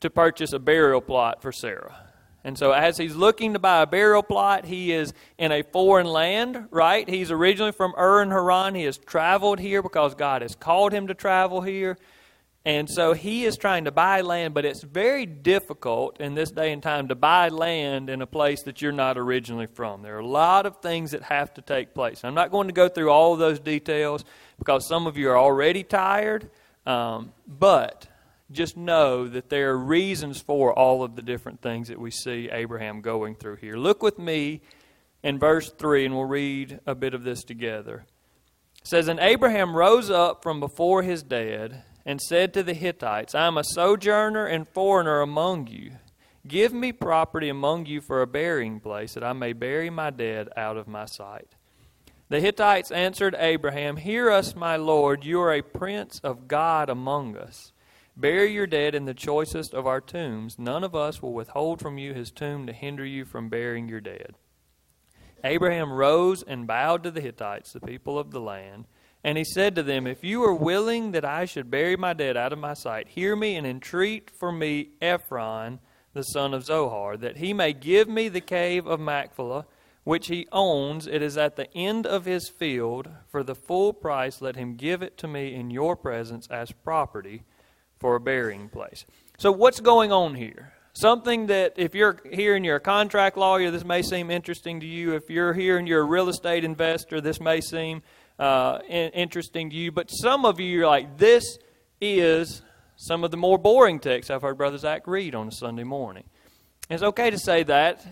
to 0.00 0.08
purchase 0.08 0.52
a 0.52 0.60
burial 0.60 1.00
plot 1.00 1.42
for 1.42 1.50
Sarah. 1.50 2.11
And 2.44 2.58
so, 2.58 2.72
as 2.72 2.96
he's 2.96 3.14
looking 3.14 3.52
to 3.52 3.58
buy 3.58 3.82
a 3.82 3.86
burial 3.86 4.22
plot, 4.22 4.64
he 4.64 4.92
is 4.92 5.12
in 5.38 5.52
a 5.52 5.62
foreign 5.62 6.06
land, 6.06 6.66
right? 6.70 7.08
He's 7.08 7.30
originally 7.30 7.72
from 7.72 7.94
Ur 7.96 8.22
and 8.22 8.32
Haran. 8.32 8.74
He 8.74 8.84
has 8.84 8.98
traveled 8.98 9.60
here 9.60 9.82
because 9.82 10.14
God 10.14 10.42
has 10.42 10.56
called 10.56 10.92
him 10.92 11.06
to 11.06 11.14
travel 11.14 11.60
here. 11.60 11.96
And 12.64 12.88
so 12.88 13.12
he 13.12 13.44
is 13.44 13.56
trying 13.56 13.84
to 13.86 13.90
buy 13.90 14.20
land, 14.20 14.54
but 14.54 14.64
it's 14.64 14.82
very 14.82 15.26
difficult 15.26 16.20
in 16.20 16.34
this 16.34 16.52
day 16.52 16.72
and 16.72 16.80
time 16.80 17.08
to 17.08 17.16
buy 17.16 17.48
land 17.48 18.08
in 18.08 18.22
a 18.22 18.26
place 18.26 18.62
that 18.64 18.80
you're 18.80 18.92
not 18.92 19.18
originally 19.18 19.66
from. 19.66 20.02
There 20.02 20.14
are 20.14 20.20
a 20.20 20.26
lot 20.26 20.64
of 20.64 20.76
things 20.76 21.10
that 21.10 21.22
have 21.22 21.52
to 21.54 21.62
take 21.62 21.92
place. 21.92 22.20
I'm 22.22 22.34
not 22.34 22.52
going 22.52 22.68
to 22.68 22.72
go 22.72 22.88
through 22.88 23.10
all 23.10 23.32
of 23.32 23.40
those 23.40 23.58
details 23.58 24.24
because 24.58 24.86
some 24.86 25.08
of 25.08 25.16
you 25.16 25.30
are 25.30 25.38
already 25.38 25.82
tired, 25.82 26.50
um, 26.86 27.32
but 27.48 28.06
just 28.52 28.76
know 28.76 29.26
that 29.28 29.48
there 29.48 29.70
are 29.70 29.78
reasons 29.78 30.40
for 30.40 30.72
all 30.72 31.02
of 31.02 31.16
the 31.16 31.22
different 31.22 31.60
things 31.60 31.88
that 31.88 32.00
we 32.00 32.10
see 32.10 32.48
Abraham 32.50 33.00
going 33.00 33.34
through 33.34 33.56
here. 33.56 33.76
Look 33.76 34.02
with 34.02 34.18
me 34.18 34.60
in 35.22 35.38
verse 35.38 35.70
3, 35.70 36.06
and 36.06 36.14
we'll 36.14 36.24
read 36.24 36.80
a 36.86 36.94
bit 36.94 37.14
of 37.14 37.24
this 37.24 37.44
together. 37.44 38.04
It 38.80 38.86
says, 38.86 39.08
And 39.08 39.20
Abraham 39.20 39.76
rose 39.76 40.10
up 40.10 40.42
from 40.42 40.60
before 40.60 41.02
his 41.02 41.22
dead 41.22 41.84
and 42.04 42.20
said 42.20 42.52
to 42.54 42.62
the 42.62 42.74
Hittites, 42.74 43.34
I 43.34 43.46
am 43.46 43.56
a 43.56 43.64
sojourner 43.64 44.46
and 44.46 44.68
foreigner 44.68 45.20
among 45.20 45.68
you. 45.68 45.92
Give 46.46 46.72
me 46.72 46.90
property 46.92 47.48
among 47.48 47.86
you 47.86 48.00
for 48.00 48.20
a 48.20 48.26
burying 48.26 48.80
place, 48.80 49.14
that 49.14 49.22
I 49.22 49.32
may 49.32 49.52
bury 49.52 49.90
my 49.90 50.10
dead 50.10 50.48
out 50.56 50.76
of 50.76 50.88
my 50.88 51.04
sight. 51.04 51.54
The 52.28 52.40
Hittites 52.40 52.90
answered 52.90 53.36
Abraham, 53.38 53.96
Hear 53.96 54.30
us, 54.30 54.56
my 54.56 54.76
Lord, 54.76 55.24
you 55.24 55.40
are 55.40 55.52
a 55.52 55.62
prince 55.62 56.18
of 56.24 56.48
God 56.48 56.88
among 56.88 57.36
us. 57.36 57.72
Bury 58.16 58.52
your 58.52 58.66
dead 58.66 58.94
in 58.94 59.06
the 59.06 59.14
choicest 59.14 59.72
of 59.72 59.86
our 59.86 60.00
tombs. 60.00 60.58
None 60.58 60.84
of 60.84 60.94
us 60.94 61.22
will 61.22 61.32
withhold 61.32 61.80
from 61.80 61.96
you 61.96 62.12
his 62.12 62.30
tomb 62.30 62.66
to 62.66 62.72
hinder 62.72 63.06
you 63.06 63.24
from 63.24 63.48
burying 63.48 63.88
your 63.88 64.02
dead. 64.02 64.34
Abraham 65.44 65.92
rose 65.92 66.42
and 66.42 66.66
bowed 66.66 67.02
to 67.02 67.10
the 67.10 67.22
Hittites, 67.22 67.72
the 67.72 67.80
people 67.80 68.18
of 68.18 68.30
the 68.30 68.40
land. 68.40 68.86
And 69.24 69.38
he 69.38 69.44
said 69.44 69.74
to 69.76 69.82
them, 69.82 70.06
If 70.06 70.22
you 70.22 70.42
are 70.44 70.54
willing 70.54 71.12
that 71.12 71.24
I 71.24 71.46
should 71.46 71.70
bury 71.70 71.96
my 71.96 72.12
dead 72.12 72.36
out 72.36 72.52
of 72.52 72.58
my 72.58 72.74
sight, 72.74 73.08
hear 73.08 73.34
me 73.34 73.56
and 73.56 73.66
entreat 73.66 74.30
for 74.30 74.52
me 74.52 74.90
Ephron, 75.00 75.80
the 76.12 76.22
son 76.22 76.52
of 76.52 76.64
Zohar, 76.64 77.16
that 77.16 77.38
he 77.38 77.52
may 77.52 77.72
give 77.72 78.08
me 78.08 78.28
the 78.28 78.40
cave 78.40 78.86
of 78.86 79.00
Machpelah, 79.00 79.64
which 80.04 80.26
he 80.26 80.46
owns. 80.52 81.06
It 81.06 81.22
is 81.22 81.38
at 81.38 81.56
the 81.56 81.72
end 81.74 82.06
of 82.06 82.24
his 82.24 82.48
field. 82.48 83.08
For 83.28 83.42
the 83.42 83.54
full 83.54 83.92
price, 83.92 84.42
let 84.42 84.56
him 84.56 84.74
give 84.74 85.02
it 85.02 85.16
to 85.18 85.28
me 85.28 85.54
in 85.54 85.70
your 85.70 85.96
presence 85.96 86.46
as 86.50 86.72
property 86.72 87.44
for 88.02 88.16
a 88.16 88.20
burying 88.20 88.68
place. 88.68 89.06
So, 89.38 89.52
what's 89.52 89.80
going 89.80 90.12
on 90.12 90.34
here? 90.34 90.72
Something 90.92 91.46
that, 91.46 91.74
if 91.76 91.94
you're 91.94 92.20
here 92.30 92.54
and 92.54 92.66
you're 92.66 92.76
a 92.76 92.80
contract 92.80 93.38
lawyer, 93.38 93.70
this 93.70 93.84
may 93.84 94.02
seem 94.02 94.30
interesting 94.30 94.80
to 94.80 94.86
you. 94.86 95.14
If 95.14 95.30
you're 95.30 95.54
here 95.54 95.78
and 95.78 95.88
you're 95.88 96.02
a 96.02 96.04
real 96.04 96.28
estate 96.28 96.64
investor, 96.64 97.20
this 97.20 97.40
may 97.40 97.60
seem 97.62 98.02
uh, 98.38 98.80
interesting 98.88 99.70
to 99.70 99.76
you. 99.76 99.92
But 99.92 100.08
some 100.08 100.44
of 100.44 100.60
you 100.60 100.82
are 100.82 100.86
like, 100.86 101.16
this 101.16 101.58
is 102.00 102.60
some 102.96 103.22
of 103.24 103.30
the 103.30 103.36
more 103.36 103.56
boring 103.56 104.00
texts 104.00 104.30
I've 104.30 104.42
heard 104.42 104.58
Brother 104.58 104.78
Zach 104.78 105.06
read 105.06 105.34
on 105.34 105.48
a 105.48 105.52
Sunday 105.52 105.84
morning. 105.84 106.24
It's 106.90 107.04
okay 107.04 107.30
to 107.30 107.38
say 107.38 107.62
that 107.62 108.04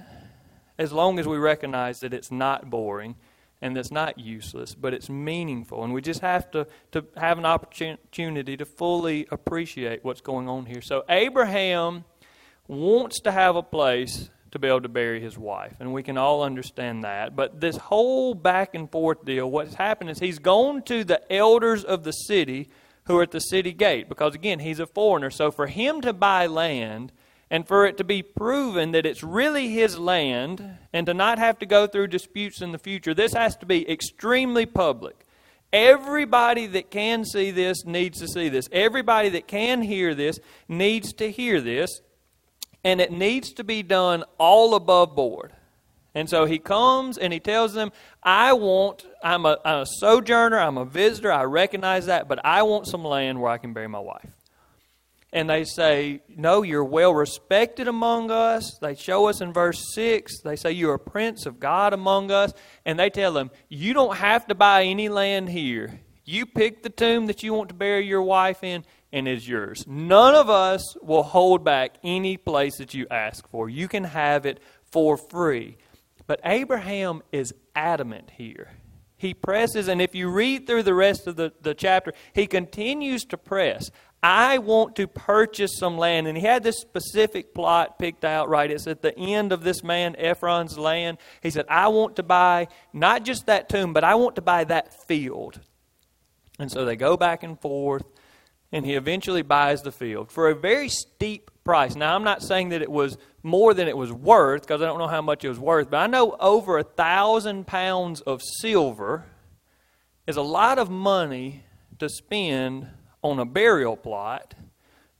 as 0.78 0.92
long 0.92 1.18
as 1.18 1.26
we 1.26 1.36
recognize 1.36 2.00
that 2.00 2.14
it's 2.14 2.30
not 2.30 2.70
boring 2.70 3.16
and 3.62 3.76
that's 3.76 3.90
not 3.90 4.18
useless, 4.18 4.74
but 4.74 4.94
it's 4.94 5.10
meaningful. 5.10 5.84
And 5.84 5.92
we 5.92 6.00
just 6.00 6.20
have 6.20 6.50
to, 6.52 6.66
to 6.92 7.04
have 7.16 7.38
an 7.38 7.44
opportunity 7.44 8.56
to 8.56 8.64
fully 8.64 9.26
appreciate 9.30 10.04
what's 10.04 10.20
going 10.20 10.48
on 10.48 10.66
here. 10.66 10.80
So, 10.80 11.04
Abraham 11.08 12.04
wants 12.68 13.20
to 13.20 13.32
have 13.32 13.56
a 13.56 13.62
place 13.62 14.30
to 14.52 14.58
be 14.58 14.66
able 14.66 14.80
to 14.80 14.88
bury 14.88 15.20
his 15.20 15.38
wife, 15.38 15.76
and 15.78 15.92
we 15.92 16.02
can 16.02 16.18
all 16.18 16.42
understand 16.42 17.04
that. 17.04 17.36
But 17.36 17.60
this 17.60 17.76
whole 17.76 18.34
back 18.34 18.74
and 18.74 18.90
forth 18.90 19.24
deal, 19.24 19.48
what's 19.48 19.74
happened 19.74 20.10
is 20.10 20.18
he's 20.18 20.38
gone 20.38 20.82
to 20.84 21.04
the 21.04 21.20
elders 21.32 21.84
of 21.84 22.02
the 22.02 22.12
city 22.12 22.68
who 23.04 23.18
are 23.18 23.22
at 23.22 23.30
the 23.30 23.40
city 23.40 23.72
gate, 23.72 24.08
because 24.08 24.34
again, 24.34 24.60
he's 24.60 24.80
a 24.80 24.86
foreigner. 24.86 25.30
So, 25.30 25.50
for 25.50 25.66
him 25.66 26.00
to 26.00 26.12
buy 26.12 26.46
land, 26.46 27.12
and 27.50 27.66
for 27.66 27.84
it 27.84 27.96
to 27.96 28.04
be 28.04 28.22
proven 28.22 28.92
that 28.92 29.04
it's 29.04 29.24
really 29.24 29.68
his 29.68 29.98
land 29.98 30.78
and 30.92 31.06
to 31.06 31.14
not 31.14 31.38
have 31.38 31.58
to 31.58 31.66
go 31.66 31.86
through 31.86 32.06
disputes 32.06 32.62
in 32.62 32.70
the 32.70 32.78
future, 32.78 33.12
this 33.12 33.32
has 33.34 33.56
to 33.56 33.66
be 33.66 33.90
extremely 33.90 34.66
public. 34.66 35.26
Everybody 35.72 36.66
that 36.68 36.90
can 36.90 37.24
see 37.24 37.50
this 37.50 37.84
needs 37.84 38.20
to 38.20 38.28
see 38.28 38.48
this. 38.48 38.68
Everybody 38.70 39.30
that 39.30 39.48
can 39.48 39.82
hear 39.82 40.14
this 40.14 40.38
needs 40.68 41.12
to 41.14 41.30
hear 41.30 41.60
this. 41.60 42.00
And 42.82 43.00
it 43.00 43.12
needs 43.12 43.52
to 43.54 43.64
be 43.64 43.82
done 43.82 44.24
all 44.38 44.74
above 44.74 45.14
board. 45.14 45.52
And 46.14 46.30
so 46.30 46.44
he 46.44 46.58
comes 46.58 47.18
and 47.18 47.32
he 47.32 47.38
tells 47.38 47.74
them, 47.74 47.92
I 48.22 48.52
want, 48.52 49.06
I'm 49.22 49.44
a, 49.44 49.58
I'm 49.64 49.82
a 49.82 49.86
sojourner, 49.86 50.58
I'm 50.58 50.78
a 50.78 50.84
visitor, 50.84 51.30
I 51.30 51.44
recognize 51.44 52.06
that, 52.06 52.26
but 52.26 52.44
I 52.44 52.62
want 52.62 52.88
some 52.88 53.04
land 53.04 53.40
where 53.40 53.52
I 53.52 53.58
can 53.58 53.72
bury 53.72 53.86
my 53.86 54.00
wife 54.00 54.39
and 55.32 55.48
they 55.48 55.64
say, 55.64 56.22
No, 56.28 56.62
you're 56.62 56.84
well 56.84 57.14
respected 57.14 57.88
among 57.88 58.30
us. 58.30 58.78
They 58.80 58.94
show 58.94 59.28
us 59.28 59.40
in 59.40 59.52
verse 59.52 59.92
6, 59.94 60.40
they 60.42 60.56
say, 60.56 60.72
You're 60.72 60.94
a 60.94 60.98
prince 60.98 61.46
of 61.46 61.60
God 61.60 61.92
among 61.92 62.30
us. 62.30 62.52
And 62.84 62.98
they 62.98 63.10
tell 63.10 63.32
them, 63.32 63.50
You 63.68 63.92
don't 63.92 64.16
have 64.16 64.46
to 64.48 64.54
buy 64.54 64.84
any 64.84 65.08
land 65.08 65.48
here. 65.48 66.00
You 66.24 66.46
pick 66.46 66.82
the 66.82 66.90
tomb 66.90 67.26
that 67.26 67.42
you 67.42 67.54
want 67.54 67.70
to 67.70 67.74
bury 67.74 68.06
your 68.06 68.22
wife 68.22 68.62
in, 68.62 68.84
and 69.12 69.26
it's 69.26 69.48
yours. 69.48 69.84
None 69.86 70.34
of 70.34 70.48
us 70.48 70.96
will 71.02 71.22
hold 71.22 71.64
back 71.64 71.96
any 72.04 72.36
place 72.36 72.78
that 72.78 72.94
you 72.94 73.06
ask 73.10 73.48
for. 73.48 73.68
You 73.68 73.88
can 73.88 74.04
have 74.04 74.46
it 74.46 74.60
for 74.92 75.16
free. 75.16 75.76
But 76.26 76.40
Abraham 76.44 77.22
is 77.32 77.52
adamant 77.74 78.30
here. 78.30 78.68
He 79.16 79.34
presses, 79.34 79.88
and 79.88 80.00
if 80.00 80.14
you 80.14 80.30
read 80.30 80.66
through 80.66 80.84
the 80.84 80.94
rest 80.94 81.26
of 81.26 81.36
the, 81.36 81.52
the 81.60 81.74
chapter, 81.74 82.14
he 82.32 82.46
continues 82.46 83.24
to 83.24 83.36
press. 83.36 83.90
I 84.22 84.58
want 84.58 84.96
to 84.96 85.06
purchase 85.06 85.78
some 85.78 85.96
land. 85.96 86.26
And 86.26 86.36
he 86.36 86.44
had 86.44 86.62
this 86.62 86.78
specific 86.78 87.54
plot 87.54 87.98
picked 87.98 88.24
out, 88.24 88.48
right? 88.48 88.70
It's 88.70 88.86
at 88.86 89.02
the 89.02 89.16
end 89.18 89.52
of 89.52 89.62
this 89.62 89.82
man 89.82 90.14
Ephron's 90.16 90.76
land. 90.76 91.18
He 91.42 91.50
said, 91.50 91.64
I 91.68 91.88
want 91.88 92.16
to 92.16 92.22
buy 92.22 92.68
not 92.92 93.24
just 93.24 93.46
that 93.46 93.68
tomb, 93.68 93.92
but 93.92 94.04
I 94.04 94.16
want 94.16 94.36
to 94.36 94.42
buy 94.42 94.64
that 94.64 95.06
field. 95.06 95.60
And 96.58 96.70
so 96.70 96.84
they 96.84 96.96
go 96.96 97.16
back 97.16 97.42
and 97.42 97.58
forth, 97.58 98.04
and 98.70 98.84
he 98.84 98.94
eventually 98.94 99.40
buys 99.40 99.80
the 99.80 99.92
field 99.92 100.30
for 100.30 100.50
a 100.50 100.54
very 100.54 100.90
steep 100.90 101.50
price. 101.64 101.96
Now, 101.96 102.14
I'm 102.14 102.24
not 102.24 102.42
saying 102.42 102.68
that 102.68 102.82
it 102.82 102.90
was 102.90 103.16
more 103.42 103.72
than 103.72 103.88
it 103.88 103.96
was 103.96 104.12
worth, 104.12 104.60
because 104.60 104.82
I 104.82 104.84
don't 104.84 104.98
know 104.98 105.08
how 105.08 105.22
much 105.22 105.42
it 105.42 105.48
was 105.48 105.58
worth, 105.58 105.90
but 105.90 105.96
I 105.96 106.06
know 106.06 106.36
over 106.38 106.76
a 106.76 106.82
thousand 106.82 107.66
pounds 107.66 108.20
of 108.20 108.42
silver 108.42 109.24
is 110.26 110.36
a 110.36 110.42
lot 110.42 110.78
of 110.78 110.90
money 110.90 111.64
to 111.98 112.10
spend 112.10 112.88
on 113.22 113.38
a 113.38 113.44
burial 113.44 113.96
plot 113.96 114.54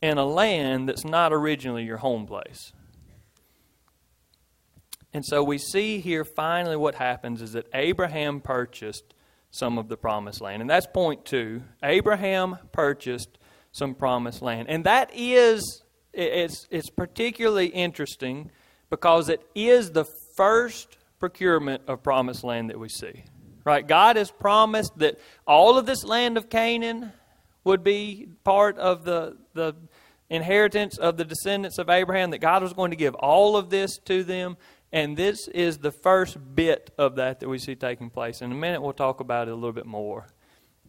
in 0.02 0.19
a 0.19 0.25
land 0.25 0.88
that's 0.88 1.04
not 1.04 1.33
originally 1.33 1.85
your 1.85 1.99
home 1.99 2.26
place. 2.26 2.73
And 5.12 5.25
so 5.25 5.42
we 5.42 5.59
see 5.59 6.00
here 6.00 6.25
finally 6.25 6.76
what 6.76 6.95
happens 6.95 7.42
is 7.42 7.52
that 7.52 7.66
Abraham 7.75 8.40
purchased 8.40 9.14
some 9.50 9.78
of 9.78 9.88
the 9.88 9.97
promised 9.97 10.40
land. 10.40 10.61
And 10.61 10.71
that's 10.71 10.87
point 10.87 11.25
two. 11.25 11.62
Abraham 11.83 12.59
purchased 12.73 13.38
some 13.73 13.95
promised 13.95 14.42
land. 14.42 14.69
And 14.69 14.85
that 14.85 15.11
is 15.14 15.83
it's 16.12 16.66
it's 16.71 16.90
particularly 16.90 17.66
interesting 17.66 18.50
because 18.88 19.28
it 19.28 19.40
is 19.54 19.92
the 19.92 20.04
first 20.37 20.97
procurement 21.19 21.83
of 21.87 22.02
promised 22.02 22.45
land 22.45 22.71
that 22.71 22.78
we 22.78 22.88
see. 22.88 23.25
Right? 23.64 23.87
God 23.87 24.16
has 24.16 24.30
promised 24.30 24.99
that 24.99 25.19
all 25.47 25.76
of 25.76 25.87
this 25.87 26.04
land 26.04 26.38
of 26.38 26.49
Canaan 26.49 27.12
would 27.64 27.85
be 27.85 28.29
part 28.45 28.79
of 28.79 29.05
the, 29.05 29.37
the 29.55 29.75
inheritance 30.29 30.97
of 30.97 31.17
the 31.17 31.25
descendants 31.25 31.79
of 31.79 31.90
Abraham, 31.90 32.31
that 32.31 32.38
God 32.38 32.62
was 32.62 32.73
going 32.73 32.90
to 32.90 32.97
give 32.97 33.14
all 33.17 33.57
of 33.57 33.71
this 33.71 33.99
to 34.07 34.25
them. 34.25 34.57
And 34.93 35.17
this 35.17 35.47
is 35.49 35.79
the 35.79 35.93
first 35.93 36.38
bit 36.55 36.93
of 36.99 37.17
that 37.17 37.40
that 37.40 37.49
we 37.49 37.59
see 37.59 37.75
taking 37.75 38.11
place. 38.11 38.40
In 38.43 38.50
a 38.50 38.55
minute, 38.55 38.83
we'll 38.83 38.93
talk 38.93 39.21
about 39.21 39.49
it 39.49 39.52
a 39.52 39.55
little 39.55 39.73
bit 39.73 39.87
more. 39.87 40.26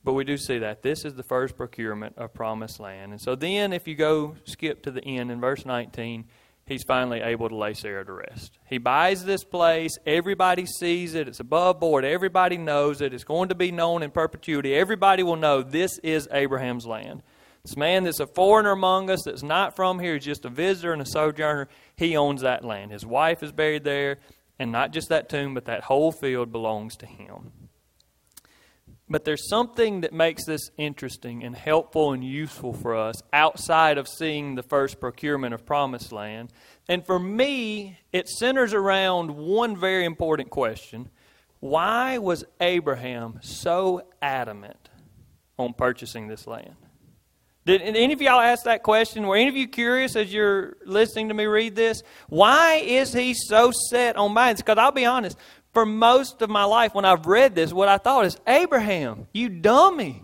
But 0.04 0.14
we 0.14 0.24
do 0.24 0.38
see 0.38 0.58
that. 0.60 0.82
This 0.82 1.06
is 1.06 1.14
the 1.14 1.24
first 1.24 1.56
procurement 1.56 2.18
of 2.18 2.34
promised 2.34 2.80
land. 2.80 3.12
And 3.12 3.22
so 3.22 3.36
then, 3.36 3.72
if 3.72 3.88
you 3.88 3.94
go 3.94 4.36
skip 4.46 4.82
to 4.84 4.92
the 4.92 5.04
end 5.04 5.30
in 5.30 5.40
verse 5.40 5.66
19, 5.66 6.26
he's 6.66 6.84
finally 6.84 7.22
able 7.22 7.50
to 7.50 7.56
lay 7.56 7.74
Sarah 7.74 8.06
to 8.06 8.14
rest. 8.14 8.58
He 8.66 8.78
buys 8.78 9.26
this 9.26 9.44
place. 9.44 9.98
Everybody 10.06 10.66
sees 10.66 11.16
it. 11.16 11.28
It's 11.28 11.40
above 11.40 11.80
board. 11.80 12.06
Everybody 12.06 12.58
knows 12.58 13.02
it. 13.02 13.14
It's 13.14 13.24
going 13.24 13.50
to 13.50 13.56
be 13.56 13.72
known 13.72 14.04
in 14.04 14.12
perpetuity. 14.12 14.76
Everybody 14.76 15.24
will 15.24 15.36
know 15.36 15.62
this 15.62 15.98
is 16.00 16.28
Abraham's 16.32 16.86
land. 16.86 17.24
This 17.64 17.78
man 17.78 18.04
that's 18.04 18.20
a 18.20 18.26
foreigner 18.26 18.72
among 18.72 19.12
us, 19.12 19.22
that's 19.24 19.44
not 19.44 19.76
from 19.76 20.00
here, 20.00 20.18
just 20.18 20.46
a 20.46 20.50
visitor 20.50 20.94
and 20.94 21.02
a 21.02 21.06
sojourner. 21.06 21.68
He 21.96 22.18
owns 22.18 22.42
that 22.42 22.66
land. 22.66 22.92
His 22.92 23.06
wife 23.06 23.44
is 23.44 23.52
buried 23.52 23.84
there, 23.84 24.18
and 24.58 24.72
not 24.72 24.92
just 24.92 25.10
that 25.10 25.30
tomb, 25.30 25.54
but 25.54 25.66
that 25.66 25.84
whole 25.84 26.12
field 26.12 26.52
belongs 26.52 26.96
to 26.98 27.06
him. 27.06 27.52
But 29.12 29.26
there's 29.26 29.50
something 29.50 30.02
that 30.02 30.14
makes 30.14 30.46
this 30.46 30.72
interesting 30.78 31.44
and 31.44 31.54
helpful 31.54 32.14
and 32.14 32.24
useful 32.24 32.72
for 32.72 32.96
us 32.96 33.22
outside 33.34 33.98
of 33.98 34.08
seeing 34.08 34.56
the 34.56 34.64
first 34.64 35.02
procurement 35.02 35.54
of 35.54 35.66
promised 35.66 36.14
land. 36.14 36.54
And 36.88 37.06
for 37.06 37.20
me, 37.20 38.00
it 38.14 38.30
centers 38.30 38.74
around 38.74 39.32
one 39.32 39.76
very 39.76 40.06
important 40.06 40.50
question 40.50 41.10
Why 41.60 42.20
was 42.20 42.46
Abraham 42.62 43.40
so 43.42 44.08
adamant 44.22 44.90
on 45.60 45.74
purchasing 45.74 46.30
this 46.30 46.48
land? 46.48 46.78
Did 47.66 47.82
any 47.82 48.14
of 48.14 48.22
y'all 48.22 48.40
ask 48.40 48.64
that 48.64 48.82
question? 48.82 49.28
Were 49.28 49.36
any 49.36 49.48
of 49.48 49.56
you 49.56 49.68
curious 49.68 50.16
as 50.16 50.34
you're 50.34 50.78
listening 50.84 51.28
to 51.28 51.36
me 51.36 51.46
read 51.46 51.76
this? 51.76 52.02
Why 52.28 52.76
is 52.78 53.14
he 53.14 53.36
so 53.36 53.72
set 53.90 54.16
on 54.16 54.34
buying 54.34 54.56
this? 54.56 54.62
Because 54.62 54.80
I'll 54.80 54.92
be 54.92 55.06
honest, 55.06 55.38
for 55.74 55.86
most 55.86 56.42
of 56.42 56.50
my 56.50 56.64
life 56.64 56.94
when 56.94 57.06
I've 57.06 57.26
read 57.26 57.56
this, 57.56 57.72
what 57.72 57.88
I 57.88 57.98
thought 57.98 58.26
is, 58.26 58.38
Abraham, 58.46 59.28
you 59.34 59.50
dummy. 59.50 60.24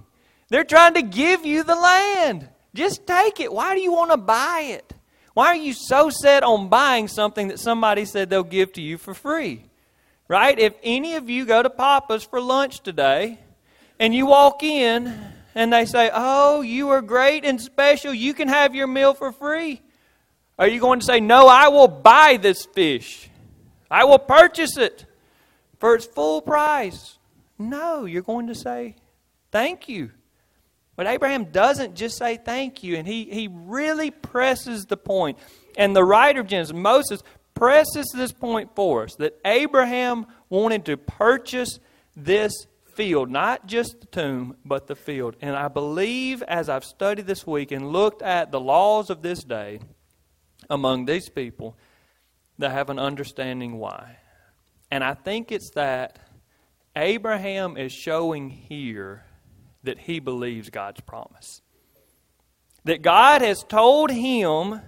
They're 0.50 0.64
trying 0.64 0.94
to 0.96 1.02
give 1.02 1.46
you 1.46 1.64
the 1.64 1.76
land. 1.76 2.48
Just 2.74 3.08
take 3.08 3.40
it. 3.40 3.52
Why 3.52 3.76
do 3.76 3.82
you 3.82 3.92
want 3.92 4.12
to 4.12 4.18
buy 4.18 4.68
it? 4.70 4.94
Why 5.34 5.48
are 5.48 5.56
you 5.56 5.74
so 5.74 6.10
set 6.10 6.44
on 6.44 6.70
buying 6.70 7.08
something 7.08 7.50
that 7.50 7.60
somebody 7.60 8.06
said 8.06 8.30
they'll 8.30 8.44
give 8.44 8.74
to 8.74 8.82
you 8.82 8.98
for 8.98 9.14
free? 9.14 9.64
Right? 10.28 10.58
If 10.58 10.74
any 10.84 11.16
of 11.16 11.30
you 11.30 11.46
go 11.46 11.64
to 11.64 11.70
Papa's 11.70 12.24
for 12.24 12.42
lunch 12.42 12.82
today 12.82 13.40
and 14.00 14.14
you 14.14 14.26
walk 14.26 14.64
in 14.64 15.14
and 15.56 15.72
they 15.72 15.86
say, 15.86 16.10
Oh, 16.14 16.62
you 16.62 16.90
are 16.90 17.02
great 17.02 17.46
and 17.46 17.62
special, 17.62 18.14
you 18.14 18.34
can 18.34 18.48
have 18.48 18.76
your 18.76 18.88
meal 18.88 19.14
for 19.14 19.32
free. 19.32 19.82
Are 20.60 20.68
you 20.68 20.80
going 20.80 21.00
to 21.00 21.06
say, 21.06 21.20
No, 21.20 21.48
I 21.48 21.70
will 21.70 21.88
buy 21.88 22.38
this 22.38 22.66
fish? 22.66 23.30
I 23.90 24.04
will 24.04 24.20
purchase 24.20 24.76
it 24.78 25.06
for 25.80 25.96
its 25.96 26.06
full 26.06 26.42
price. 26.42 27.18
No, 27.58 28.06
you're 28.06 28.22
going 28.22 28.48
to 28.48 28.56
say, 28.56 28.96
Thank 29.52 29.88
you. 29.88 30.12
But 30.96 31.08
Abraham 31.08 31.46
doesn't 31.46 31.96
just 31.96 32.18
say 32.18 32.38
thank 32.38 32.84
you, 32.84 32.96
and 32.98 33.08
he, 33.08 33.26
he 33.26 33.48
really 33.52 34.10
presses 34.10 34.88
the 34.88 34.98
point. 34.98 35.38
And 35.78 35.96
the 35.96 36.04
writer 36.04 36.42
of 36.42 36.48
Genesis, 36.48 36.76
Moses, 36.76 37.22
presses 37.54 38.12
this 38.16 38.32
point 38.32 38.72
for 38.76 39.04
us 39.04 39.16
that 39.16 39.40
Abraham 39.46 40.26
wanted 40.50 40.86
to 40.86 40.98
purchase 40.98 41.80
this 42.16 42.52
field, 42.96 43.30
not 43.30 43.68
just 43.68 44.02
the 44.02 44.08
tomb, 44.08 44.58
but 44.66 44.88
the 44.88 44.96
field. 44.96 45.36
And 45.40 45.56
I 45.56 45.68
believe, 45.68 46.42
as 46.42 46.68
I've 46.68 46.84
studied 46.84 47.28
this 47.28 47.46
week 47.46 47.72
and 47.72 47.92
looked 47.92 48.24
at 48.24 48.52
the 48.52 48.60
laws 48.60 49.12
of 49.12 49.22
this 49.22 49.44
day 49.44 49.80
among 50.68 51.06
these 51.06 51.30
people, 51.30 51.78
that 52.58 52.72
have 52.72 52.90
an 52.90 52.98
understanding 52.98 53.78
why. 53.78 54.18
And 54.90 55.04
I 55.04 55.14
think 55.14 55.52
it's 55.52 55.72
that 55.72 56.20
Abraham 56.96 57.78
is 57.78 57.92
showing 57.92 58.50
here 58.50 59.24
that 59.84 60.00
he 60.00 60.20
believes 60.20 60.70
God's 60.70 61.02
promise. 61.02 61.62
That 62.86 63.02
God 63.02 63.42
has 63.42 63.64
told 63.64 64.12
him 64.12 64.82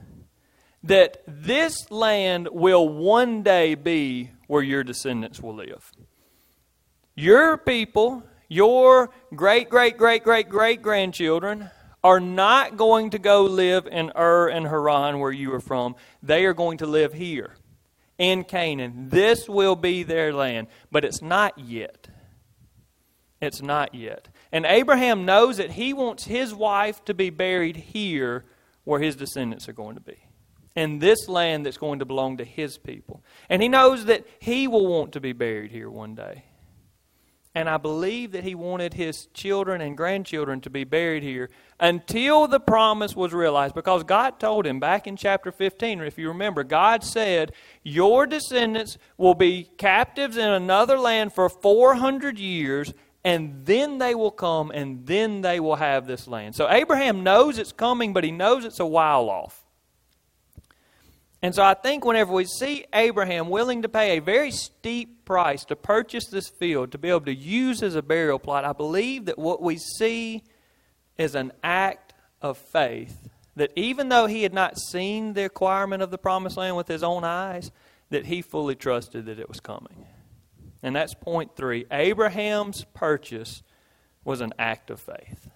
that 0.84 1.22
this 1.28 1.92
land 1.92 2.48
will 2.52 2.88
one 2.88 3.44
day 3.44 3.76
be 3.76 4.32
where 4.48 4.64
your 4.64 4.84
descendants 4.84 5.42
will 5.42 5.56
live. 5.56 5.92
Your 7.16 7.58
people, 7.58 8.24
your 8.48 9.10
great, 9.36 9.70
great, 9.70 9.98
great, 9.98 10.24
great, 10.24 10.48
great 10.48 10.82
grandchildren 10.82 11.70
are 12.02 12.22
not 12.22 12.78
going 12.78 13.10
to 13.10 13.20
go 13.20 13.44
live 13.44 13.86
in 13.86 14.12
Ur 14.18 14.48
and 14.48 14.66
Haran 14.66 15.20
where 15.20 15.34
you 15.34 15.54
are 15.54 15.60
from. 15.60 15.96
They 16.24 16.46
are 16.46 16.54
going 16.54 16.78
to 16.78 16.86
live 16.86 17.12
here 17.14 17.56
in 18.20 18.44
Canaan. 18.44 19.10
This 19.10 19.50
will 19.50 19.76
be 19.76 20.04
their 20.04 20.32
land. 20.32 20.68
But 20.92 21.04
it's 21.04 21.24
not 21.24 21.58
yet. 21.58 22.10
It's 23.42 23.62
not 23.62 23.96
yet. 23.96 24.28
And 24.52 24.66
Abraham 24.66 25.26
knows 25.26 25.58
that 25.58 25.72
he 25.72 25.94
wants 25.94 26.26
his 26.26 26.54
wife 26.54 27.04
to 27.06 27.14
be 27.16 27.32
buried 27.32 27.78
here 27.78 28.46
where 28.84 29.00
his 29.00 29.16
descendants 29.16 29.68
are 29.68 29.74
going 29.74 29.96
to 29.96 30.02
be. 30.02 30.18
In 30.76 31.00
this 31.00 31.28
land 31.28 31.66
that's 31.66 31.78
going 31.78 32.00
to 32.00 32.06
belong 32.06 32.38
to 32.38 32.44
his 32.44 32.78
people. 32.78 33.24
And 33.50 33.62
he 33.62 33.70
knows 33.70 34.06
that 34.06 34.28
he 34.40 34.68
will 34.68 34.86
want 34.86 35.14
to 35.14 35.22
be 35.22 35.34
buried 35.34 35.72
here 35.72 35.90
one 35.90 36.16
day. 36.16 36.44
And 37.56 37.68
I 37.68 37.78
believe 37.78 38.34
that 38.34 38.44
he 38.44 38.54
wanted 38.54 38.94
his 38.94 39.26
children 39.34 39.82
and 39.82 39.98
grandchildren 39.98 40.62
to 40.62 40.70
be 40.70 40.84
buried 40.84 41.24
here 41.24 41.50
until 41.80 42.48
the 42.48 42.60
promise 42.60 43.16
was 43.16 43.34
realized. 43.34 43.74
Because 43.74 44.04
God 44.04 44.40
told 44.40 44.68
him 44.68 44.80
back 44.80 45.08
in 45.08 45.18
chapter 45.18 45.52
15, 45.52 46.02
if 46.02 46.20
you 46.20 46.28
remember, 46.28 46.64
God 46.64 47.04
said, 47.04 47.52
Your 47.84 48.28
descendants 48.28 49.00
will 49.18 49.34
be 49.34 49.64
captives 49.78 50.38
in 50.38 50.48
another 50.48 51.00
land 51.00 51.34
for 51.34 51.50
400 51.50 52.38
years, 52.38 52.94
and 53.24 53.66
then 53.66 53.98
they 53.98 54.14
will 54.14 54.32
come, 54.32 54.70
and 54.70 55.08
then 55.08 55.42
they 55.42 55.60
will 55.60 55.78
have 55.78 56.06
this 56.06 56.28
land. 56.28 56.54
So 56.56 56.70
Abraham 56.70 57.24
knows 57.24 57.58
it's 57.58 57.72
coming, 57.72 58.14
but 58.14 58.24
he 58.24 58.32
knows 58.32 58.64
it's 58.64 58.80
a 58.80 58.86
while 58.86 59.28
off. 59.28 59.66
And 61.42 61.56
so 61.56 61.64
I 61.64 61.74
think 61.74 62.04
whenever 62.04 62.34
we 62.34 62.46
see 62.46 62.86
Abraham 62.94 63.50
willing 63.50 63.84
to 63.84 63.90
pay 63.90 64.18
a 64.18 64.22
very 64.22 64.52
steep 64.52 65.24
price 65.24 65.64
to 65.66 65.76
purchase 65.76 66.28
this 66.28 66.50
field 66.50 66.92
to 66.92 66.98
be 66.98 67.10
able 67.10 67.22
to 67.22 67.34
use 67.34 67.82
as 67.82 67.96
a 67.96 68.02
burial 68.02 68.40
plot, 68.40 68.66
I 68.66 68.74
believe 68.74 69.26
that 69.26 69.40
what 69.40 69.62
we 69.62 69.78
see 69.78 70.44
is 71.18 71.36
an 71.36 71.54
act 71.64 72.14
of 72.42 72.58
faith. 72.58 73.30
That 73.56 73.72
even 73.76 74.10
though 74.10 74.26
he 74.26 74.44
had 74.44 74.54
not 74.54 74.78
seen 74.78 75.34
the 75.34 75.46
acquirement 75.46 76.04
of 76.04 76.12
the 76.12 76.18
promised 76.18 76.58
land 76.58 76.76
with 76.76 76.88
his 76.88 77.04
own 77.04 77.24
eyes, 77.24 77.72
that 78.10 78.26
he 78.26 78.42
fully 78.42 78.76
trusted 78.76 79.26
that 79.28 79.40
it 79.40 79.48
was 79.48 79.60
coming. 79.60 80.08
And 80.84 80.96
that's 80.96 81.14
point 81.14 81.56
three. 81.56 81.86
Abraham's 81.92 82.86
purchase 82.94 83.64
was 84.24 84.42
an 84.42 84.54
act 84.58 84.90
of 84.90 85.00
faith. 85.00 85.50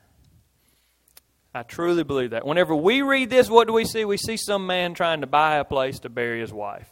I 1.53 1.63
truly 1.63 2.03
believe 2.03 2.31
that. 2.31 2.45
Whenever 2.45 2.75
we 2.75 3.01
read 3.03 3.29
this, 3.29 3.49
what 3.49 3.67
do 3.67 3.73
we 3.73 3.85
see? 3.85 4.05
We 4.05 4.17
see 4.17 4.37
some 4.37 4.65
man 4.65 4.95
trying 4.95 5.21
to 5.21 5.27
buy 5.27 5.57
a 5.57 5.63
place 5.63 5.99
to 5.99 6.09
bury 6.09 6.41
his 6.41 6.51
wife 6.51 6.89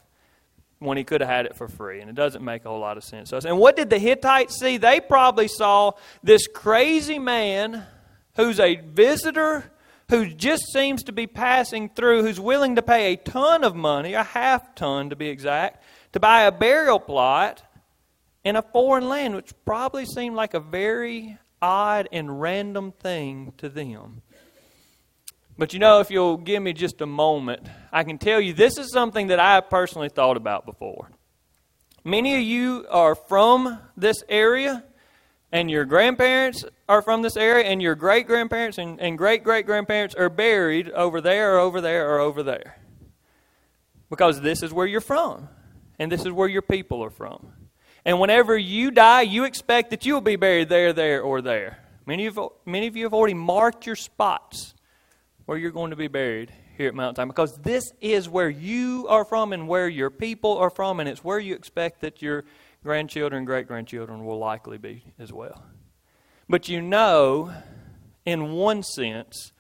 when 0.77 0.97
he 0.97 1.03
could 1.03 1.21
have 1.21 1.29
had 1.29 1.45
it 1.47 1.55
for 1.55 1.67
free. 1.67 1.99
And 1.99 2.09
it 2.09 2.15
doesn't 2.15 2.43
make 2.43 2.65
a 2.65 2.69
whole 2.69 2.79
lot 2.79 2.97
of 2.97 3.03
sense 3.03 3.29
to 3.29 3.37
us. 3.37 3.45
And 3.45 3.57
what 3.57 3.75
did 3.75 3.89
the 3.89 3.97
Hittites 3.97 4.59
see? 4.59 4.77
They 4.77 4.99
probably 4.99 5.47
saw 5.47 5.93
this 6.23 6.47
crazy 6.47 7.17
man 7.17 7.83
who's 8.35 8.59
a 8.59 8.75
visitor, 8.75 9.71
who 10.09 10.27
just 10.27 10.71
seems 10.71 11.03
to 11.03 11.11
be 11.11 11.25
passing 11.25 11.89
through, 11.89 12.21
who's 12.21 12.39
willing 12.39 12.75
to 12.75 12.81
pay 12.81 13.13
a 13.13 13.17
ton 13.17 13.63
of 13.63 13.75
money, 13.75 14.13
a 14.13 14.23
half 14.23 14.75
ton 14.75 15.09
to 15.09 15.15
be 15.15 15.29
exact, 15.29 15.83
to 16.13 16.19
buy 16.19 16.43
a 16.43 16.51
burial 16.51 16.99
plot 16.99 17.63
in 18.43 18.55
a 18.55 18.61
foreign 18.61 19.07
land, 19.07 19.35
which 19.35 19.53
probably 19.65 20.05
seemed 20.05 20.35
like 20.35 20.53
a 20.53 20.59
very 20.59 21.37
odd 21.61 22.09
and 22.11 22.41
random 22.41 22.91
thing 22.91 23.53
to 23.57 23.69
them. 23.69 24.21
But 25.61 25.73
you 25.73 25.79
know, 25.79 25.99
if 25.99 26.09
you'll 26.09 26.37
give 26.37 26.63
me 26.63 26.73
just 26.73 27.01
a 27.01 27.05
moment, 27.05 27.67
I 27.93 28.03
can 28.03 28.17
tell 28.17 28.41
you 28.41 28.51
this 28.51 28.79
is 28.79 28.91
something 28.91 29.27
that 29.27 29.39
I 29.39 29.61
personally 29.61 30.09
thought 30.09 30.35
about 30.35 30.65
before. 30.65 31.11
Many 32.03 32.33
of 32.33 32.41
you 32.41 32.87
are 32.89 33.13
from 33.13 33.77
this 33.95 34.23
area, 34.27 34.83
and 35.51 35.69
your 35.69 35.85
grandparents 35.85 36.65
are 36.89 37.03
from 37.03 37.21
this 37.21 37.37
area, 37.37 37.65
and 37.65 37.79
your 37.79 37.93
great 37.93 38.25
grandparents 38.25 38.79
and, 38.79 38.99
and 38.99 39.19
great 39.19 39.43
great 39.43 39.67
grandparents 39.67 40.15
are 40.15 40.29
buried 40.29 40.89
over 40.89 41.21
there, 41.21 41.57
or 41.57 41.59
over 41.59 41.79
there, 41.79 42.09
or 42.09 42.17
over 42.17 42.41
there. 42.41 42.79
Because 44.09 44.41
this 44.41 44.63
is 44.63 44.73
where 44.73 44.87
you're 44.87 44.99
from, 44.99 45.47
and 45.99 46.11
this 46.11 46.25
is 46.25 46.31
where 46.31 46.49
your 46.49 46.63
people 46.63 47.03
are 47.03 47.11
from. 47.11 47.53
And 48.03 48.19
whenever 48.19 48.57
you 48.57 48.89
die, 48.89 49.21
you 49.21 49.43
expect 49.43 49.91
that 49.91 50.07
you 50.07 50.15
will 50.15 50.21
be 50.21 50.37
buried 50.37 50.69
there, 50.69 50.91
there, 50.91 51.21
or 51.21 51.39
there. 51.39 51.77
Many 52.07 52.25
of, 52.25 52.39
many 52.65 52.87
of 52.87 52.95
you 52.95 53.03
have 53.03 53.13
already 53.13 53.35
marked 53.35 53.85
your 53.85 53.95
spots 53.95 54.73
where 55.45 55.57
you're 55.57 55.71
going 55.71 55.91
to 55.91 55.95
be 55.95 56.07
buried 56.07 56.51
here 56.77 56.87
at 56.87 56.95
Mount 56.95 57.15
Time 57.15 57.27
because 57.27 57.57
this 57.57 57.91
is 58.01 58.29
where 58.29 58.49
you 58.49 59.05
are 59.09 59.25
from 59.25 59.53
and 59.53 59.67
where 59.67 59.87
your 59.87 60.09
people 60.09 60.57
are 60.57 60.69
from, 60.69 60.99
and 60.99 61.07
it's 61.09 61.23
where 61.23 61.39
you 61.39 61.55
expect 61.55 62.01
that 62.01 62.21
your 62.21 62.43
grandchildren, 62.83 63.45
great 63.45 63.67
grandchildren 63.67 64.25
will 64.25 64.39
likely 64.39 64.77
be 64.77 65.03
as 65.19 65.31
well. 65.31 65.63
But 66.49 66.67
you 66.67 66.81
know, 66.81 67.53
in 68.25 68.51
one 68.51 68.83
sense, 68.83 69.51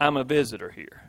I'm 0.00 0.16
a 0.16 0.24
visitor 0.24 0.70
here. 0.70 1.02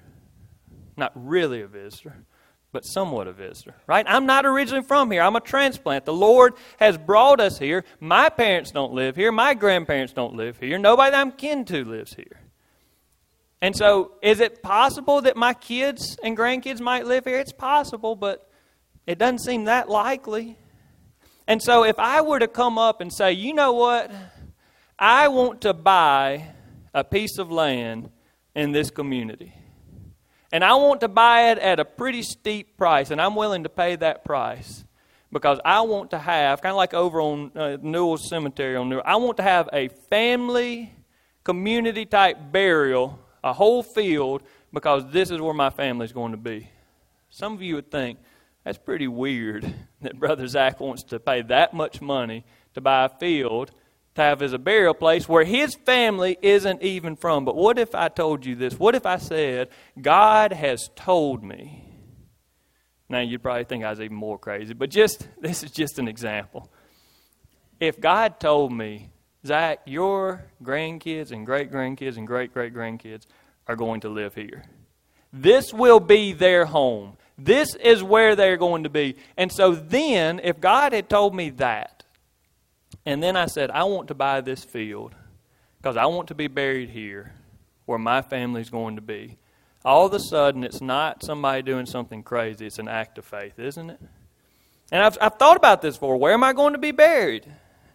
Not 0.95 1.11
really 1.15 1.61
a 1.61 1.67
visitor, 1.67 2.25
but 2.71 2.83
somewhat 2.85 3.27
a 3.27 3.33
visitor, 3.33 3.75
right? 3.85 4.05
I'm 4.07 4.25
not 4.25 4.45
originally 4.45 4.83
from 4.83 5.11
here. 5.11 5.21
I'm 5.21 5.35
a 5.35 5.41
transplant. 5.41 6.05
The 6.05 6.13
Lord 6.13 6.53
has 6.79 6.97
brought 6.97 7.39
us 7.39 7.59
here. 7.59 7.83
My 7.99 8.29
parents 8.29 8.71
don't 8.71 8.93
live 8.93 9.15
here. 9.15 9.31
My 9.31 9.53
grandparents 9.53 10.13
don't 10.13 10.35
live 10.35 10.59
here. 10.59 10.77
Nobody 10.77 11.15
I'm 11.15 11.31
kin 11.31 11.65
to 11.65 11.85
lives 11.85 12.15
here. 12.15 12.41
And 13.61 13.75
so, 13.75 14.13
is 14.21 14.39
it 14.39 14.61
possible 14.61 15.21
that 15.21 15.35
my 15.35 15.53
kids 15.53 16.17
and 16.23 16.37
grandkids 16.37 16.79
might 16.79 17.07
live 17.07 17.25
here? 17.25 17.39
It's 17.39 17.51
possible, 17.51 18.15
but 18.15 18.47
it 19.07 19.17
doesn't 19.17 19.39
seem 19.39 19.63
that 19.65 19.89
likely. 19.89 20.57
And 21.47 21.61
so, 21.61 21.83
if 21.83 21.97
I 21.97 22.21
were 22.21 22.39
to 22.39 22.47
come 22.47 22.77
up 22.77 23.01
and 23.01 23.11
say, 23.11 23.31
you 23.31 23.53
know 23.53 23.73
what? 23.73 24.11
I 24.99 25.27
want 25.29 25.61
to 25.61 25.73
buy 25.73 26.49
a 26.93 27.03
piece 27.03 27.39
of 27.39 27.51
land 27.51 28.09
in 28.55 28.71
this 28.71 28.91
community. 28.91 29.53
And 30.51 30.63
I 30.63 30.75
want 30.75 31.01
to 31.01 31.07
buy 31.07 31.51
it 31.51 31.57
at 31.57 31.79
a 31.79 31.85
pretty 31.85 32.21
steep 32.21 32.77
price, 32.77 33.11
and 33.11 33.19
I'm 33.19 33.35
willing 33.35 33.63
to 33.63 33.69
pay 33.69 33.95
that 33.97 34.23
price 34.23 34.85
because 35.31 35.59
I 35.65 35.81
want 35.81 36.11
to 36.11 36.19
have, 36.19 36.61
kind 36.61 36.71
of 36.71 36.77
like 36.77 36.93
over 36.93 37.19
on 37.19 37.51
uh, 37.55 37.77
Newell 37.81 38.17
Cemetery 38.17 38.75
on 38.75 38.89
Newell, 38.89 39.03
I 39.05 39.17
want 39.17 39.37
to 39.37 39.43
have 39.43 39.67
a 39.73 39.89
family, 40.09 40.93
community 41.43 42.05
type 42.05 42.37
burial, 42.51 43.19
a 43.43 43.53
whole 43.53 43.83
field, 43.83 44.43
because 44.73 45.11
this 45.11 45.31
is 45.31 45.39
where 45.39 45.53
my 45.53 45.69
family 45.69 46.05
is 46.05 46.13
going 46.13 46.31
to 46.31 46.37
be. 46.37 46.69
Some 47.29 47.53
of 47.53 47.61
you 47.61 47.75
would 47.75 47.91
think, 47.91 48.19
that's 48.63 48.77
pretty 48.77 49.07
weird 49.07 49.73
that 50.01 50.19
Brother 50.19 50.47
Zach 50.47 50.79
wants 50.79 51.03
to 51.03 51.19
pay 51.19 51.41
that 51.43 51.73
much 51.73 52.01
money 52.01 52.43
to 52.73 52.81
buy 52.81 53.05
a 53.05 53.09
field 53.09 53.71
to 54.15 54.21
have 54.21 54.41
as 54.41 54.51
a 54.51 54.57
burial 54.57 54.93
place 54.93 55.29
where 55.29 55.43
his 55.43 55.75
family 55.75 56.37
isn't 56.41 56.81
even 56.81 57.15
from. 57.15 57.45
But 57.45 57.55
what 57.55 57.79
if 57.79 57.95
I 57.95 58.09
told 58.09 58.45
you 58.45 58.55
this? 58.55 58.77
What 58.77 58.95
if 58.95 59.05
I 59.05 59.17
said, 59.17 59.69
God 60.01 60.51
has 60.51 60.89
told 60.95 61.43
me? 61.43 61.83
Now, 63.09 63.21
you'd 63.21 63.41
probably 63.41 63.63
think 63.63 63.85
I 63.85 63.89
was 63.89 64.01
even 64.01 64.17
more 64.17 64.37
crazy, 64.37 64.73
but 64.73 64.89
just 64.89 65.27
this 65.41 65.63
is 65.63 65.71
just 65.71 65.99
an 65.99 66.07
example. 66.07 66.69
If 67.79 67.99
God 68.01 68.39
told 68.39 68.73
me, 68.73 69.11
Zach, 69.47 69.79
your 69.85 70.43
grandkids 70.63 71.31
and 71.31 71.45
great 71.45 71.71
grandkids 71.71 72.17
and 72.17 72.27
great 72.27 72.53
great 72.53 72.73
grandkids 72.73 73.25
are 73.67 73.75
going 73.75 74.01
to 74.01 74.09
live 74.09 74.35
here, 74.35 74.65
this 75.33 75.73
will 75.73 75.99
be 75.99 76.33
their 76.33 76.65
home. 76.65 77.17
This 77.37 77.75
is 77.75 78.01
where 78.01 78.35
they're 78.35 78.57
going 78.57 78.83
to 78.83 78.89
be. 78.89 79.15
And 79.37 79.51
so 79.51 79.73
then, 79.73 80.41
if 80.43 80.59
God 80.59 80.93
had 80.93 81.09
told 81.09 81.35
me 81.35 81.51
that, 81.51 82.03
and 83.05 83.21
then 83.21 83.37
I 83.37 83.45
said, 83.45 83.69
I 83.71 83.83
want 83.83 84.07
to 84.07 84.15
buy 84.15 84.41
this 84.41 84.63
field 84.63 85.13
because 85.77 85.97
I 85.97 86.07
want 86.07 86.29
to 86.29 86.35
be 86.35 86.47
buried 86.47 86.89
here 86.89 87.33
where 87.85 87.99
my 87.99 88.21
family's 88.21 88.69
going 88.69 88.95
to 88.95 89.01
be. 89.01 89.37
All 89.85 90.07
of 90.07 90.13
a 90.13 90.19
sudden, 90.19 90.63
it's 90.63 90.81
not 90.81 91.23
somebody 91.23 91.61
doing 91.61 91.85
something 91.85 92.23
crazy. 92.23 92.65
It's 92.65 92.79
an 92.79 92.89
act 92.89 93.17
of 93.17 93.25
faith, 93.25 93.59
isn't 93.59 93.91
it? 93.91 93.99
And 94.91 95.01
I've, 95.01 95.17
I've 95.21 95.35
thought 95.35 95.57
about 95.57 95.81
this 95.81 95.95
before. 95.95 96.17
Where 96.17 96.33
am 96.33 96.43
I 96.43 96.53
going 96.53 96.73
to 96.73 96.79
be 96.79 96.91
buried? 96.91 97.45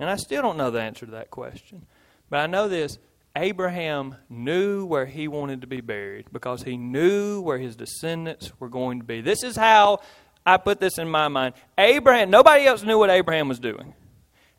And 0.02 0.10
I 0.10 0.16
still 0.16 0.42
don't 0.42 0.56
know 0.56 0.72
the 0.72 0.80
answer 0.80 1.06
to 1.06 1.12
that 1.12 1.30
question. 1.30 1.86
But 2.28 2.40
I 2.40 2.48
know 2.48 2.66
this 2.66 2.98
Abraham 3.36 4.16
knew 4.28 4.84
where 4.84 5.06
he 5.06 5.28
wanted 5.28 5.60
to 5.60 5.68
be 5.68 5.80
buried 5.80 6.26
because 6.32 6.64
he 6.64 6.76
knew 6.76 7.40
where 7.40 7.58
his 7.58 7.76
descendants 7.76 8.50
were 8.58 8.68
going 8.68 8.98
to 8.98 9.04
be. 9.04 9.20
This 9.20 9.44
is 9.44 9.54
how 9.54 10.00
I 10.44 10.56
put 10.56 10.80
this 10.80 10.98
in 10.98 11.08
my 11.08 11.28
mind. 11.28 11.54
Abraham, 11.78 12.30
nobody 12.30 12.66
else 12.66 12.82
knew 12.82 12.98
what 12.98 13.10
Abraham 13.10 13.46
was 13.46 13.60
doing. 13.60 13.94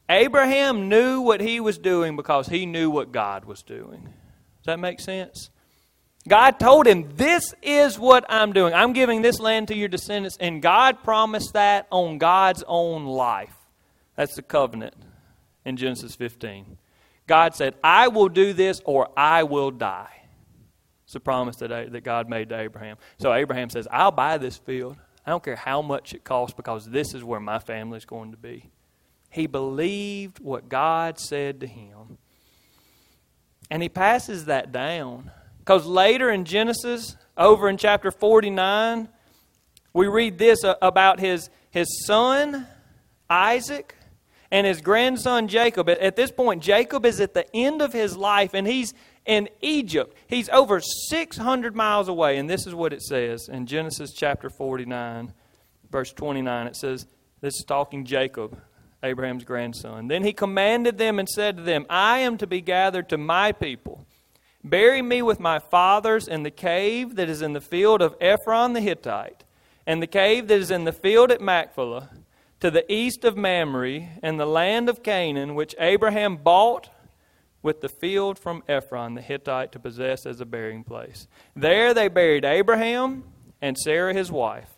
Abraham 0.07 0.87
knew 0.87 1.19
what 1.19 1.41
he 1.41 1.59
was 1.59 1.77
doing 1.77 2.15
because 2.15 2.47
he 2.47 2.65
knew 2.65 2.89
what 2.89 3.11
God 3.11 3.43
was 3.43 3.63
doing. 3.63 4.03
Does 4.03 4.67
that 4.67 4.79
make 4.79 5.01
sense? 5.01 5.49
God 6.25 6.57
told 6.57 6.87
him, 6.87 7.17
This 7.17 7.53
is 7.61 7.99
what 7.99 8.23
I'm 8.29 8.53
doing. 8.53 8.73
I'm 8.73 8.93
giving 8.93 9.21
this 9.21 9.41
land 9.41 9.67
to 9.67 9.75
your 9.75 9.89
descendants. 9.89 10.37
And 10.39 10.61
God 10.61 11.03
promised 11.03 11.51
that 11.51 11.85
on 11.91 12.17
God's 12.17 12.63
own 12.65 13.03
life. 13.03 13.57
That's 14.15 14.37
the 14.37 14.41
covenant 14.41 14.95
in 15.65 15.77
Genesis 15.77 16.15
15. 16.15 16.77
God 17.27 17.55
said, 17.55 17.75
I 17.83 18.09
will 18.09 18.29
do 18.29 18.53
this 18.53 18.81
or 18.85 19.09
I 19.17 19.43
will 19.43 19.71
die. 19.71 20.23
It's 21.05 21.15
a 21.15 21.19
promise 21.19 21.57
that, 21.57 21.91
that 21.91 22.03
God 22.03 22.29
made 22.29 22.49
to 22.49 22.59
Abraham. 22.59 22.97
So 23.19 23.33
Abraham 23.33 23.69
says, 23.69 23.87
I'll 23.91 24.11
buy 24.11 24.37
this 24.37 24.57
field. 24.57 24.97
I 25.25 25.29
don't 25.29 25.43
care 25.43 25.55
how 25.55 25.81
much 25.81 26.13
it 26.13 26.23
costs 26.23 26.55
because 26.55 26.89
this 26.89 27.13
is 27.13 27.23
where 27.23 27.39
my 27.39 27.59
family 27.59 27.97
is 27.97 28.05
going 28.05 28.31
to 28.31 28.37
be. 28.37 28.69
He 29.29 29.47
believed 29.47 30.39
what 30.39 30.69
God 30.69 31.17
said 31.17 31.61
to 31.61 31.67
him. 31.67 32.17
And 33.71 33.81
he 33.81 33.89
passes 33.89 34.45
that 34.45 34.71
down. 34.71 35.31
Because 35.59 35.85
later 35.85 36.29
in 36.29 36.45
Genesis, 36.45 37.15
over 37.37 37.69
in 37.69 37.77
chapter 37.77 38.11
49, 38.11 39.07
we 39.93 40.07
read 40.07 40.37
this 40.37 40.59
about 40.81 41.19
his, 41.19 41.49
his 41.71 42.05
son, 42.05 42.67
Isaac, 43.29 43.95
and 44.53 44.67
his 44.67 44.81
grandson, 44.81 45.47
Jacob. 45.47 45.89
At 45.89 46.15
this 46.15 46.31
point, 46.31 46.61
Jacob 46.61 47.07
is 47.07 47.19
at 47.19 47.33
the 47.33 47.43
end 47.55 47.81
of 47.81 47.91
his 47.91 48.15
life, 48.15 48.53
and 48.53 48.67
he's 48.67 48.93
in 49.25 49.49
Egypt. 49.61 50.15
He's 50.27 50.47
over 50.49 50.79
600 50.79 51.75
miles 51.75 52.07
away. 52.07 52.37
And 52.37 52.47
this 52.47 52.67
is 52.67 52.75
what 52.75 52.93
it 52.93 53.01
says 53.01 53.49
in 53.49 53.65
Genesis 53.65 54.13
chapter 54.13 54.51
49, 54.51 55.33
verse 55.89 56.13
29. 56.13 56.67
It 56.67 56.75
says, 56.75 57.07
This 57.41 57.55
is 57.55 57.65
talking 57.67 58.05
Jacob. 58.05 58.61
Abraham's 59.01 59.43
grandson. 59.43 60.07
Then 60.07 60.23
he 60.23 60.31
commanded 60.31 60.99
them 60.99 61.17
and 61.17 61.27
said 61.27 61.57
to 61.57 61.63
them, 61.63 61.87
I 61.89 62.19
am 62.19 62.37
to 62.37 62.47
be 62.47 62.61
gathered 62.61 63.09
to 63.09 63.17
my 63.17 63.51
people. 63.53 64.05
Bury 64.63 65.01
me 65.01 65.23
with 65.23 65.39
my 65.39 65.57
fathers 65.57 66.27
in 66.27 66.43
the 66.43 66.51
cave 66.51 67.15
that 67.15 67.27
is 67.27 67.41
in 67.41 67.53
the 67.53 67.59
field 67.59 68.03
of 68.03 68.15
Ephron 68.21 68.73
the 68.73 68.81
Hittite, 68.81 69.43
and 69.85 70.01
the 70.01 70.07
cave 70.07 70.47
that 70.47 70.59
is 70.59 70.71
in 70.71 70.85
the 70.85 70.93
field 70.93 71.31
at 71.31 71.41
Machpelah, 71.41 72.11
to 72.63 72.71
the 72.71 72.89
east 72.89 73.25
of 73.25 73.35
Mamre, 73.35 74.07
in 74.23 74.37
the 74.37 74.45
land 74.45 74.87
of 74.87 75.03
Canaan, 75.03 75.53
which 75.53 75.75
Abraham 75.79 76.37
bought 76.37 76.87
with 77.61 77.81
the 77.81 77.89
field 77.89 78.39
from 78.39 78.63
Ephron 78.69 79.15
the 79.15 79.21
Hittite 79.21 79.73
to 79.73 79.79
possess 79.79 80.25
as 80.25 80.39
a 80.39 80.45
burying 80.45 80.85
place. 80.85 81.27
There 81.57 81.93
they 81.93 82.07
buried 82.07 82.45
Abraham 82.45 83.25
and 83.61 83.77
Sarah 83.77 84.13
his 84.13 84.31
wife. 84.31 84.69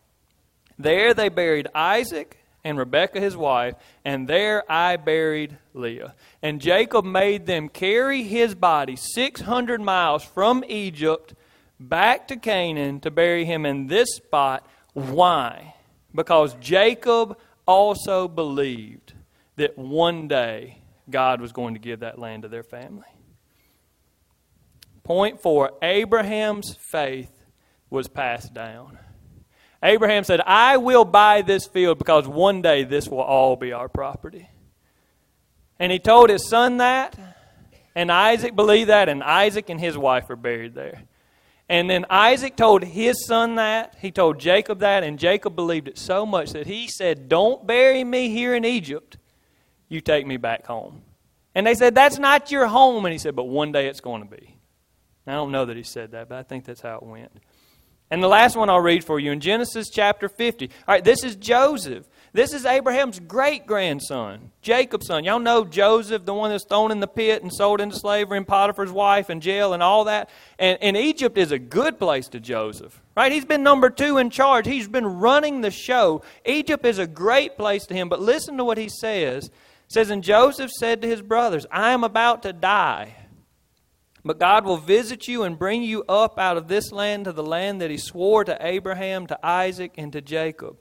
There 0.80 1.14
they 1.14 1.30
buried 1.30 1.68
Isaac 1.76 2.40
and 2.64 2.80
Rebekah 2.80 3.20
his 3.20 3.38
wife, 3.38 3.76
and 4.04 4.28
there 4.28 4.64
I 4.68 4.98
buried 4.98 5.56
Leah. 5.76 6.16
And 6.42 6.60
Jacob 6.60 7.06
made 7.06 7.46
them 7.46 7.70
carry 7.70 8.24
his 8.24 8.56
body 8.56 8.96
600 8.96 9.80
miles 9.80 10.24
from 10.24 10.64
Egypt 10.68 11.36
back 11.80 12.30
to 12.30 12.36
Canaan 12.36 13.00
to 13.02 13.12
bury 13.12 13.46
him 13.46 13.64
in 13.64 13.86
this 13.86 14.16
spot. 14.16 14.68
Why? 14.94 15.76
Because 16.16 16.56
Jacob 16.56 17.38
also 17.68 18.28
believed 18.28 19.14
that 19.56 19.78
one 19.78 20.28
day 20.28 20.82
God 21.10 21.42
was 21.42 21.52
going 21.52 21.74
to 21.76 21.80
give 21.80 22.02
that 22.02 22.20
land 22.20 22.44
to 22.44 22.50
their 22.50 22.64
family. 22.64 23.08
Point 25.04 25.42
four 25.42 25.72
Abraham's 25.82 26.78
faith 26.92 27.32
was 27.90 28.08
passed 28.08 28.54
down. 28.54 28.98
Abraham 29.84 30.24
said, 30.24 30.42
I 30.42 30.78
will 30.78 31.06
buy 31.06 31.44
this 31.44 31.68
field 31.68 32.00
because 32.00 32.28
one 32.28 32.62
day 32.64 32.84
this 32.84 33.08
will 33.08 33.22
all 33.22 33.56
be 33.56 33.72
our 33.72 33.88
property. 33.88 34.50
And 35.78 35.92
he 35.92 36.00
told 36.00 36.30
his 36.30 36.50
son 36.50 36.78
that, 36.78 37.18
and 37.94 38.12
Isaac 38.12 38.56
believed 38.56 38.90
that, 38.90 39.10
and 39.10 39.22
Isaac 39.22 39.70
and 39.70 39.80
his 39.80 39.98
wife 39.98 40.30
are 40.30 40.36
buried 40.36 40.74
there. 40.74 41.04
And 41.68 41.90
then 41.90 42.06
Isaac 42.10 42.56
told 42.56 42.84
his 42.84 43.26
son 43.26 43.56
that, 43.56 43.96
he 44.00 44.12
told 44.12 44.40
Jacob 44.40 44.80
that, 44.80 45.04
and 45.04 45.18
Jacob 45.18 45.56
believed 45.56 45.88
it 45.88 45.98
so 45.98 46.26
much 46.26 46.52
that 46.52 46.68
he 46.68 46.88
said, 46.88 47.28
Don't 47.28 47.66
bury 47.66 48.04
me 48.04 48.30
here 48.30 48.54
in 48.54 48.64
Egypt. 48.64 49.18
You 49.90 50.02
take 50.02 50.28
me 50.28 50.38
back 50.38 50.66
home. 50.66 51.02
And 51.56 51.66
they 51.66 51.74
said, 51.74 51.96
That's 51.96 52.20
not 52.20 52.52
your 52.52 52.68
home. 52.68 53.06
And 53.06 53.14
he 53.14 53.18
said, 53.18 53.36
But 53.36 53.46
one 53.46 53.72
day 53.72 53.88
it's 53.88 54.02
going 54.02 54.22
to 54.22 54.30
be. 54.30 54.58
I 55.26 55.32
don't 55.34 55.52
know 55.52 55.66
that 55.66 55.76
he 55.76 55.84
said 55.84 56.12
that, 56.12 56.30
but 56.30 56.38
I 56.38 56.44
think 56.44 56.66
that's 56.66 56.82
how 56.82 56.98
it 56.98 57.04
went. 57.04 57.32
And 58.12 58.22
the 58.22 58.28
last 58.28 58.56
one 58.56 58.70
I'll 58.70 58.80
read 58.80 59.04
for 59.04 59.20
you 59.20 59.32
in 59.32 59.40
Genesis 59.40 59.90
chapter 59.90 60.30
50. 60.30 60.68
All 60.68 60.94
right, 60.94 61.04
this 61.04 61.24
is 61.24 61.36
Joseph. 61.36 62.08
This 62.36 62.54
is 62.54 62.66
Abraham's 62.66 63.22
great 63.22 63.66
grandson, 63.66 64.52
Jacob's 64.62 65.08
son. 65.08 65.24
Y'all 65.24 65.40
know 65.40 65.64
Joseph, 65.64 66.26
the 66.26 66.34
one 66.34 66.50
that's 66.50 66.66
thrown 66.66 66.92
in 66.92 67.00
the 67.00 67.08
pit 67.08 67.42
and 67.42 67.54
sold 67.54 67.80
into 67.80 67.96
slavery, 67.96 68.38
and 68.38 68.46
Potiphar's 68.46 68.92
wife 68.92 69.30
and 69.30 69.42
jail 69.42 69.72
and 69.72 69.82
all 69.82 70.04
that. 70.04 70.30
And, 70.60 70.78
and 70.82 70.98
Egypt 70.98 71.38
is 71.38 71.54
a 71.54 71.58
good 71.58 71.98
place 71.98 72.28
to 72.28 72.42
Joseph, 72.42 73.02
right? 73.16 73.32
He's 73.32 73.46
been 73.46 73.64
number 73.64 73.90
two 73.90 74.18
in 74.18 74.30
charge, 74.30 74.68
he's 74.68 74.90
been 74.90 75.06
running 75.06 75.62
the 75.62 75.72
show. 75.72 76.24
Egypt 76.46 76.86
is 76.86 77.00
a 77.00 77.08
great 77.08 77.56
place 77.56 77.86
to 77.86 77.94
him. 77.94 78.10
But 78.10 78.20
listen 78.20 78.58
to 78.58 78.66
what 78.66 78.78
he 78.78 78.90
says. 78.90 79.46
It 79.46 79.54
says, 79.88 80.10
And 80.10 80.22
Joseph 80.22 80.72
said 80.72 81.02
to 81.04 81.08
his 81.08 81.22
brothers, 81.22 81.66
I 81.72 81.92
am 81.92 82.04
about 82.04 82.44
to 82.44 82.52
die. 82.52 83.16
But 84.26 84.40
God 84.40 84.66
will 84.66 84.76
visit 84.76 85.30
you 85.30 85.44
and 85.44 85.58
bring 85.58 85.84
you 85.84 86.04
up 86.10 86.38
out 86.38 86.58
of 86.58 86.68
this 86.68 86.92
land 86.92 87.24
to 87.26 87.32
the 87.32 87.44
land 87.44 87.80
that 87.80 87.92
he 87.92 87.98
swore 87.98 88.44
to 88.44 88.58
Abraham, 88.60 89.26
to 89.28 89.40
Isaac, 89.42 89.94
and 89.98 90.12
to 90.12 90.20
Jacob. 90.20 90.76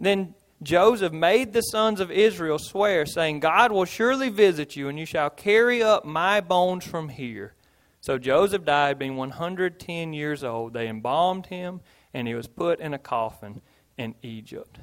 Then 0.00 0.34
Joseph 0.64 1.12
made 1.12 1.52
the 1.52 1.60
sons 1.60 2.00
of 2.00 2.10
Israel 2.10 2.58
swear, 2.58 3.06
saying, 3.06 3.40
God 3.40 3.70
will 3.70 3.84
surely 3.84 4.30
visit 4.30 4.76
you, 4.76 4.88
and 4.88 4.98
you 4.98 5.06
shall 5.06 5.30
carry 5.30 5.82
up 5.82 6.04
my 6.04 6.40
bones 6.40 6.84
from 6.86 7.10
here. 7.10 7.54
So 8.00 8.18
Joseph 8.18 8.64
died, 8.64 8.98
being 8.98 9.16
110 9.16 10.12
years 10.12 10.42
old. 10.42 10.72
They 10.72 10.88
embalmed 10.88 11.46
him, 11.46 11.80
and 12.12 12.26
he 12.26 12.34
was 12.34 12.46
put 12.46 12.80
in 12.80 12.94
a 12.94 12.98
coffin 12.98 13.62
in 13.96 14.14
Egypt. 14.22 14.78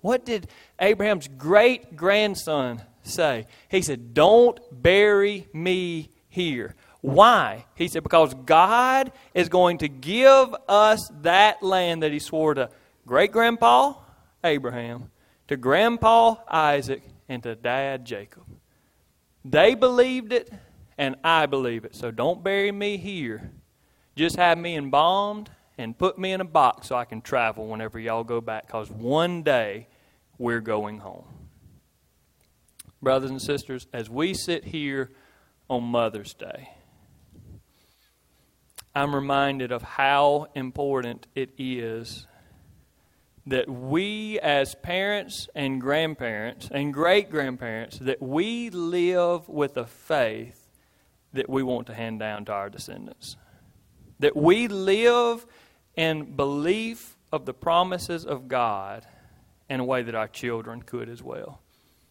What 0.00 0.24
did 0.24 0.48
Abraham's 0.80 1.28
great 1.28 1.94
grandson 1.96 2.82
say? 3.02 3.46
He 3.68 3.82
said, 3.82 4.14
Don't 4.14 4.58
bury 4.72 5.46
me 5.52 6.10
here. 6.28 6.74
Why? 7.00 7.66
He 7.74 7.88
said, 7.88 8.02
Because 8.02 8.34
God 8.34 9.12
is 9.34 9.48
going 9.48 9.78
to 9.78 9.88
give 9.88 10.54
us 10.68 11.08
that 11.22 11.62
land 11.62 12.02
that 12.02 12.12
He 12.12 12.18
swore 12.18 12.54
to 12.54 12.70
great 13.06 13.30
grandpa 13.30 13.94
Abraham, 14.44 15.10
to 15.48 15.56
grandpa 15.56 16.36
Isaac, 16.48 17.02
and 17.28 17.42
to 17.42 17.54
dad 17.54 18.04
Jacob. 18.04 18.44
They 19.44 19.74
believed 19.74 20.32
it, 20.32 20.52
and 20.98 21.16
I 21.24 21.46
believe 21.46 21.84
it. 21.84 21.94
So 21.94 22.10
don't 22.10 22.44
bury 22.44 22.72
me 22.72 22.96
here. 22.96 23.50
Just 24.14 24.36
have 24.36 24.58
me 24.58 24.76
embalmed 24.76 25.50
and 25.78 25.96
put 25.96 26.18
me 26.18 26.32
in 26.32 26.40
a 26.40 26.44
box 26.44 26.88
so 26.88 26.96
I 26.96 27.04
can 27.04 27.22
travel 27.22 27.66
whenever 27.66 27.98
y'all 27.98 28.24
go 28.24 28.40
back, 28.40 28.66
because 28.66 28.90
one 28.90 29.42
day 29.42 29.88
we're 30.38 30.60
going 30.60 30.98
home. 30.98 31.24
Brothers 33.00 33.30
and 33.30 33.42
sisters, 33.42 33.86
as 33.92 34.08
we 34.08 34.34
sit 34.34 34.64
here 34.64 35.10
on 35.68 35.82
Mother's 35.82 36.34
Day, 36.34 36.70
I'm 38.94 39.14
reminded 39.14 39.72
of 39.72 39.82
how 39.82 40.48
important 40.54 41.26
it 41.34 41.50
is 41.56 42.26
that 43.46 43.68
we 43.68 44.38
as 44.40 44.74
parents 44.76 45.48
and 45.54 45.80
grandparents 45.80 46.68
and 46.70 46.94
great 46.94 47.30
grandparents 47.30 47.98
that 47.98 48.22
we 48.22 48.70
live 48.70 49.48
with 49.48 49.76
a 49.76 49.86
faith 49.86 50.62
that 51.32 51.48
we 51.48 51.62
want 51.62 51.86
to 51.88 51.94
hand 51.94 52.20
down 52.20 52.44
to 52.44 52.52
our 52.52 52.70
descendants. 52.70 53.36
That 54.20 54.36
we 54.36 54.68
live 54.68 55.46
in 55.96 56.36
belief 56.36 57.16
of 57.32 57.46
the 57.46 57.54
promises 57.54 58.24
of 58.24 58.46
God 58.46 59.06
in 59.68 59.80
a 59.80 59.84
way 59.84 60.02
that 60.02 60.14
our 60.14 60.28
children 60.28 60.82
could 60.82 61.08
as 61.08 61.22
well. 61.22 61.60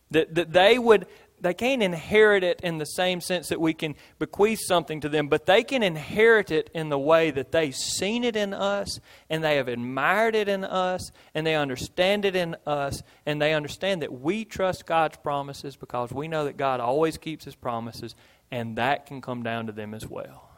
That, 0.10 0.36
that 0.36 0.52
they 0.52 0.78
would 0.78 1.08
they 1.42 1.54
can't 1.56 1.82
inherit 1.82 2.44
it 2.44 2.62
in 2.62 2.78
the 2.78 2.86
same 2.86 3.20
sense 3.20 3.50
that 3.50 3.60
we 3.60 3.74
can 3.74 3.96
bequeath 4.20 4.60
something 4.62 5.02
to 5.02 5.10
them, 5.10 5.28
but 5.28 5.48
they 5.48 5.64
can 5.64 5.82
inherit 5.82 6.52
it 6.52 6.70
in 6.74 6.90
the 6.90 7.00
way 7.00 7.32
that 7.32 7.52
they've 7.52 7.76
seen 7.76 8.24
it 8.24 8.36
in 8.36 8.54
us 8.54 9.00
and 9.30 9.44
they 9.44 9.56
have 9.56 9.68
admired 9.68 10.36
it 10.36 10.48
in 10.48 10.64
us 10.64 11.12
and 11.34 11.46
they 11.46 11.56
understand 11.56 12.26
it 12.26 12.36
in 12.36 12.56
us 12.68 13.02
and 13.26 13.42
they 13.42 13.54
understand 13.54 14.04
that 14.04 14.14
we 14.14 14.46
trust 14.46 14.86
God's 14.86 15.18
promises 15.18 15.76
because 15.76 16.12
we 16.12 16.28
know 16.28 16.46
that 16.46 16.58
God 16.58 16.80
always 16.80 17.18
keeps 17.18 17.44
his 17.44 17.56
promises 17.56 18.16
and 18.52 18.78
that 18.78 19.08
can 19.08 19.22
come 19.22 19.42
down 19.42 19.66
to 19.66 19.72
them 19.72 19.94
as 19.94 20.08
well. 20.08 20.50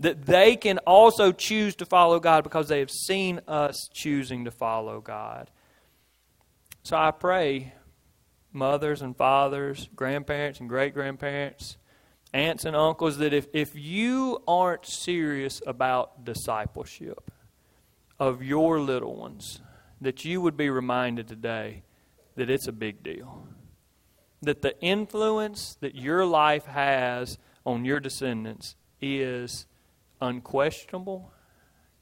That 0.00 0.26
they 0.26 0.54
can 0.54 0.78
also 0.78 1.32
choose 1.32 1.74
to 1.76 1.86
follow 1.86 2.20
God 2.20 2.44
because 2.44 2.68
they 2.68 2.78
have 2.78 2.90
seen 2.90 3.40
us 3.48 3.88
choosing 3.92 4.44
to 4.44 4.52
follow 4.52 5.00
God. 5.00 5.50
So 6.84 6.96
I 6.96 7.10
pray 7.10 7.72
mothers 8.58 9.00
and 9.00 9.16
fathers, 9.16 9.88
grandparents 9.94 10.60
and 10.60 10.68
great 10.68 10.92
grandparents, 10.92 11.78
aunts 12.34 12.64
and 12.64 12.76
uncles, 12.76 13.18
that 13.18 13.32
if, 13.32 13.46
if 13.54 13.74
you 13.74 14.42
aren't 14.46 14.84
serious 14.84 15.62
about 15.66 16.24
discipleship 16.24 17.30
of 18.18 18.42
your 18.42 18.80
little 18.80 19.16
ones, 19.16 19.60
that 20.00 20.24
you 20.24 20.40
would 20.40 20.56
be 20.56 20.68
reminded 20.68 21.28
today 21.28 21.82
that 22.36 22.50
it's 22.50 22.68
a 22.68 22.72
big 22.72 23.02
deal. 23.02 23.46
That 24.42 24.62
the 24.62 24.78
influence 24.80 25.76
that 25.80 25.94
your 25.94 26.26
life 26.26 26.66
has 26.66 27.38
on 27.64 27.84
your 27.84 28.00
descendants 28.00 28.76
is 29.00 29.66
unquestionable 30.20 31.32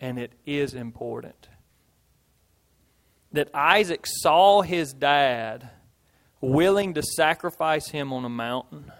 and 0.01 0.19
it 0.19 0.33
is 0.45 0.75
important. 0.75 1.49
That 3.33 3.51
Isaac 3.55 4.05
saw 4.07 4.62
his 4.62 4.92
dad 4.92 5.71
willing 6.40 6.94
to 6.94 7.03
sacrifice 7.03 7.88
him 7.88 8.12
on 8.12 8.25
a 8.25 8.29
mountain. 8.29 8.92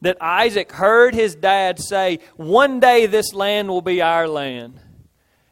That 0.00 0.16
Isaac 0.20 0.72
heard 0.72 1.14
his 1.14 1.34
dad 1.34 1.78
say, 1.78 2.18
One 2.36 2.80
day 2.80 3.06
this 3.06 3.32
land 3.32 3.68
will 3.68 3.82
be 3.82 4.02
our 4.02 4.26
land. 4.26 4.80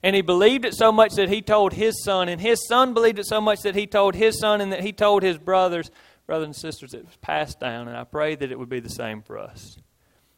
And 0.02 0.16
he 0.16 0.22
believed 0.22 0.64
it 0.64 0.74
so 0.74 0.90
much 0.90 1.14
that 1.14 1.28
he 1.28 1.42
told 1.42 1.74
his 1.74 2.02
son, 2.02 2.28
and 2.28 2.40
his 2.40 2.66
son 2.66 2.94
believed 2.94 3.18
it 3.18 3.26
so 3.26 3.40
much 3.40 3.60
that 3.62 3.74
he 3.74 3.86
told 3.86 4.14
his 4.14 4.40
son, 4.40 4.60
and 4.60 4.72
that 4.72 4.82
he 4.82 4.92
told 4.92 5.22
his 5.22 5.38
brothers, 5.38 5.90
brothers 6.26 6.46
and 6.46 6.56
sisters, 6.56 6.94
it 6.94 7.04
was 7.04 7.16
passed 7.16 7.60
down. 7.60 7.86
And 7.86 7.96
I 7.96 8.04
pray 8.04 8.34
that 8.34 8.50
it 8.50 8.58
would 8.58 8.70
be 8.70 8.80
the 8.80 8.88
same 8.88 9.22
for 9.22 9.38
us. 9.38 9.76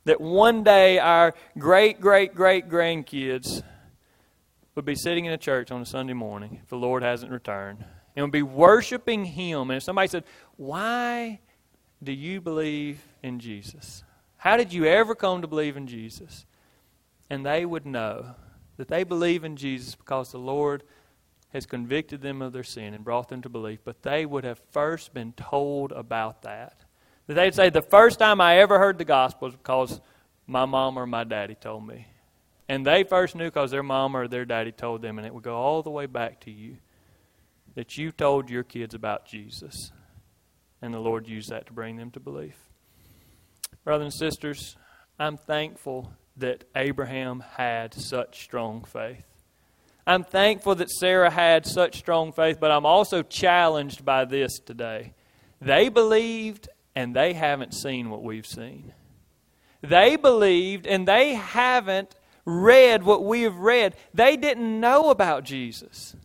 That 0.04 0.20
one 0.20 0.64
day 0.64 0.98
our 0.98 1.32
great, 1.56 2.00
great, 2.00 2.34
great 2.34 2.68
grandkids 2.68 3.62
would 4.74 4.84
be 4.84 4.96
sitting 4.96 5.26
in 5.26 5.32
a 5.32 5.38
church 5.38 5.70
on 5.70 5.80
a 5.80 5.86
Sunday 5.86 6.12
morning 6.12 6.58
if 6.60 6.68
the 6.68 6.76
Lord 6.76 7.04
hasn't 7.04 7.30
returned 7.30 7.84
and 8.14 8.24
would 8.24 8.32
be 8.32 8.42
worshiping 8.42 9.24
Him. 9.24 9.70
And 9.70 9.78
if 9.78 9.82
somebody 9.82 10.08
said, 10.08 10.24
Why 10.56 11.40
do 12.02 12.12
you 12.12 12.40
believe 12.40 13.02
in 13.22 13.38
Jesus? 13.38 14.04
How 14.36 14.56
did 14.56 14.72
you 14.72 14.86
ever 14.86 15.14
come 15.14 15.42
to 15.42 15.48
believe 15.48 15.76
in 15.76 15.86
Jesus? 15.86 16.46
And 17.30 17.46
they 17.46 17.64
would 17.64 17.86
know 17.86 18.34
that 18.76 18.88
they 18.88 19.04
believe 19.04 19.44
in 19.44 19.56
Jesus 19.56 19.94
because 19.94 20.32
the 20.32 20.38
Lord 20.38 20.82
has 21.52 21.66
convicted 21.66 22.20
them 22.22 22.42
of 22.42 22.52
their 22.52 22.64
sin 22.64 22.94
and 22.94 23.04
brought 23.04 23.28
them 23.28 23.42
to 23.42 23.48
belief. 23.48 23.80
But 23.84 24.02
they 24.02 24.26
would 24.26 24.44
have 24.44 24.60
first 24.70 25.14
been 25.14 25.32
told 25.32 25.92
about 25.92 26.42
that. 26.42 26.76
That 27.26 27.34
they'd 27.34 27.54
say, 27.54 27.70
The 27.70 27.82
first 27.82 28.18
time 28.18 28.40
I 28.40 28.58
ever 28.58 28.78
heard 28.78 28.98
the 28.98 29.04
gospel 29.04 29.48
was 29.48 29.56
because 29.56 30.00
my 30.46 30.64
mom 30.64 30.98
or 30.98 31.06
my 31.06 31.24
daddy 31.24 31.54
told 31.54 31.86
me. 31.86 32.06
And 32.68 32.86
they 32.86 33.04
first 33.04 33.34
knew 33.34 33.44
because 33.46 33.70
their 33.70 33.82
mom 33.82 34.16
or 34.16 34.28
their 34.28 34.44
daddy 34.44 34.72
told 34.72 35.02
them, 35.02 35.18
and 35.18 35.26
it 35.26 35.34
would 35.34 35.42
go 35.42 35.56
all 35.56 35.82
the 35.82 35.90
way 35.90 36.06
back 36.06 36.40
to 36.40 36.50
you 36.50 36.78
that 37.74 37.96
you 37.96 38.12
told 38.12 38.50
your 38.50 38.62
kids 38.62 38.94
about 38.94 39.26
Jesus. 39.26 39.90
And 40.80 40.92
the 40.92 40.98
Lord 40.98 41.28
used 41.28 41.50
that 41.50 41.66
to 41.66 41.72
bring 41.72 41.96
them 41.96 42.10
to 42.12 42.20
belief. 42.20 42.56
Brothers 43.84 44.04
and 44.04 44.14
sisters, 44.14 44.76
I'm 45.18 45.36
thankful 45.36 46.12
that 46.36 46.64
Abraham 46.74 47.44
had 47.56 47.94
such 47.94 48.42
strong 48.42 48.84
faith. 48.84 49.24
I'm 50.06 50.24
thankful 50.24 50.74
that 50.76 50.90
Sarah 50.90 51.30
had 51.30 51.64
such 51.66 51.98
strong 51.98 52.32
faith, 52.32 52.58
but 52.58 52.72
I'm 52.72 52.86
also 52.86 53.22
challenged 53.22 54.04
by 54.04 54.24
this 54.24 54.58
today. 54.58 55.14
They 55.60 55.88
believed 55.88 56.68
and 56.94 57.14
they 57.14 57.32
haven't 57.32 57.72
seen 57.72 58.10
what 58.10 58.22
we've 58.22 58.46
seen. 58.46 58.92
They 59.80 60.16
believed 60.16 60.86
and 60.86 61.06
they 61.06 61.34
haven't 61.34 62.14
read 62.44 63.04
what 63.04 63.24
we 63.24 63.42
have 63.42 63.56
read. 63.56 63.94
They 64.12 64.36
didn't 64.36 64.80
know 64.80 65.10
about 65.10 65.44
Jesus. 65.44 66.16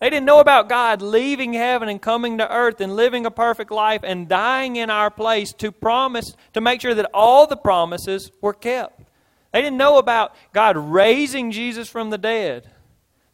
They 0.00 0.10
didn't 0.10 0.26
know 0.26 0.38
about 0.38 0.68
God 0.68 1.02
leaving 1.02 1.54
heaven 1.54 1.88
and 1.88 2.00
coming 2.00 2.38
to 2.38 2.52
earth 2.52 2.80
and 2.80 2.94
living 2.94 3.26
a 3.26 3.30
perfect 3.30 3.72
life 3.72 4.02
and 4.04 4.28
dying 4.28 4.76
in 4.76 4.90
our 4.90 5.10
place 5.10 5.52
to 5.54 5.72
promise, 5.72 6.34
to 6.54 6.60
make 6.60 6.80
sure 6.80 6.94
that 6.94 7.10
all 7.12 7.46
the 7.48 7.56
promises 7.56 8.30
were 8.40 8.52
kept. 8.52 9.08
They 9.52 9.60
didn't 9.60 9.78
know 9.78 9.98
about 9.98 10.36
God 10.52 10.76
raising 10.76 11.50
Jesus 11.50 11.88
from 11.88 12.10
the 12.10 12.18
dead, 12.18 12.70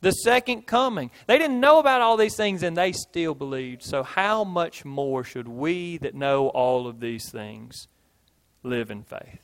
the 0.00 0.12
second 0.12 0.66
coming. 0.66 1.10
They 1.26 1.36
didn't 1.36 1.60
know 1.60 1.80
about 1.80 2.00
all 2.00 2.16
these 2.16 2.36
things 2.36 2.62
and 2.62 2.76
they 2.76 2.92
still 2.92 3.34
believed. 3.34 3.82
So, 3.82 4.02
how 4.02 4.42
much 4.44 4.86
more 4.86 5.22
should 5.22 5.48
we 5.48 5.98
that 5.98 6.14
know 6.14 6.48
all 6.48 6.86
of 6.86 7.00
these 7.00 7.30
things 7.30 7.88
live 8.62 8.90
in 8.90 9.02
faith? 9.02 9.40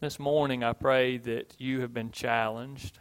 This 0.00 0.18
morning, 0.18 0.64
I 0.64 0.72
pray 0.72 1.18
that 1.18 1.54
you 1.58 1.82
have 1.82 1.94
been 1.94 2.10
challenged 2.10 2.98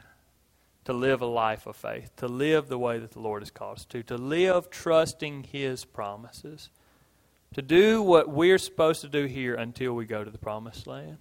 to 0.86 0.94
live 0.94 1.22
a 1.22 1.26
life 1.26 1.66
of 1.66 1.76
faith, 1.76 2.16
to 2.18 2.28
live 2.28 2.68
the 2.68 2.78
way 2.78 3.00
that 3.00 3.12
the 3.12 3.20
Lord 3.20 3.42
has 3.42 3.52
called 3.52 3.78
us 3.78 3.86
to, 3.86 4.04
to 4.04 4.18
live 4.18 4.70
trusting 4.70 5.44
His 5.44 5.86
promises, 5.86 6.70
to 7.54 7.62
do 7.62 8.02
what 8.02 8.30
we're 8.30 8.58
supposed 8.58 9.02
to 9.02 9.10
do 9.10 9.26
here 9.26 9.56
until 9.56 9.94
we 9.94 10.06
go 10.06 10.24
to 10.24 10.32
the 10.32 10.38
promised 10.38 10.88
land. 10.88 11.20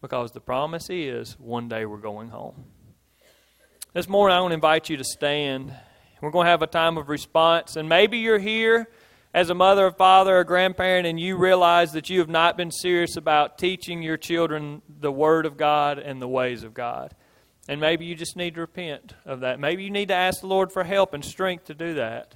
Because 0.00 0.32
the 0.32 0.40
promise 0.40 0.90
is 0.90 1.36
one 1.40 1.68
day 1.68 1.84
we're 1.84 1.96
going 1.96 2.28
home. 2.28 2.64
This 3.94 4.08
morning, 4.08 4.36
I 4.36 4.40
want 4.40 4.52
to 4.52 4.54
invite 4.54 4.88
you 4.88 4.96
to 4.96 5.04
stand. 5.04 5.72
We're 6.20 6.30
going 6.30 6.44
to 6.44 6.50
have 6.50 6.62
a 6.62 6.68
time 6.68 6.98
of 6.98 7.08
response. 7.08 7.74
And 7.74 7.88
maybe 7.88 8.18
you're 8.18 8.38
here 8.38 8.88
as 9.34 9.50
a 9.50 9.54
mother, 9.54 9.86
or 9.86 9.90
father, 9.90 10.38
or 10.38 10.44
grandparent, 10.44 11.06
and 11.06 11.18
you 11.18 11.36
realize 11.36 11.92
that 11.92 12.10
you 12.10 12.20
have 12.20 12.28
not 12.28 12.56
been 12.56 12.70
serious 12.70 13.16
about 13.16 13.58
teaching 13.58 14.02
your 14.02 14.16
children 14.16 14.82
the 14.88 15.10
Word 15.10 15.46
of 15.46 15.56
God 15.56 15.98
and 15.98 16.22
the 16.22 16.28
ways 16.28 16.62
of 16.62 16.74
God. 16.74 17.14
And 17.68 17.80
maybe 17.80 18.06
you 18.06 18.14
just 18.14 18.34
need 18.34 18.54
to 18.54 18.62
repent 18.62 19.14
of 19.26 19.40
that. 19.40 19.60
Maybe 19.60 19.84
you 19.84 19.90
need 19.90 20.08
to 20.08 20.14
ask 20.14 20.40
the 20.40 20.46
Lord 20.46 20.72
for 20.72 20.84
help 20.84 21.12
and 21.12 21.22
strength 21.22 21.66
to 21.66 21.74
do 21.74 21.94
that. 21.94 22.34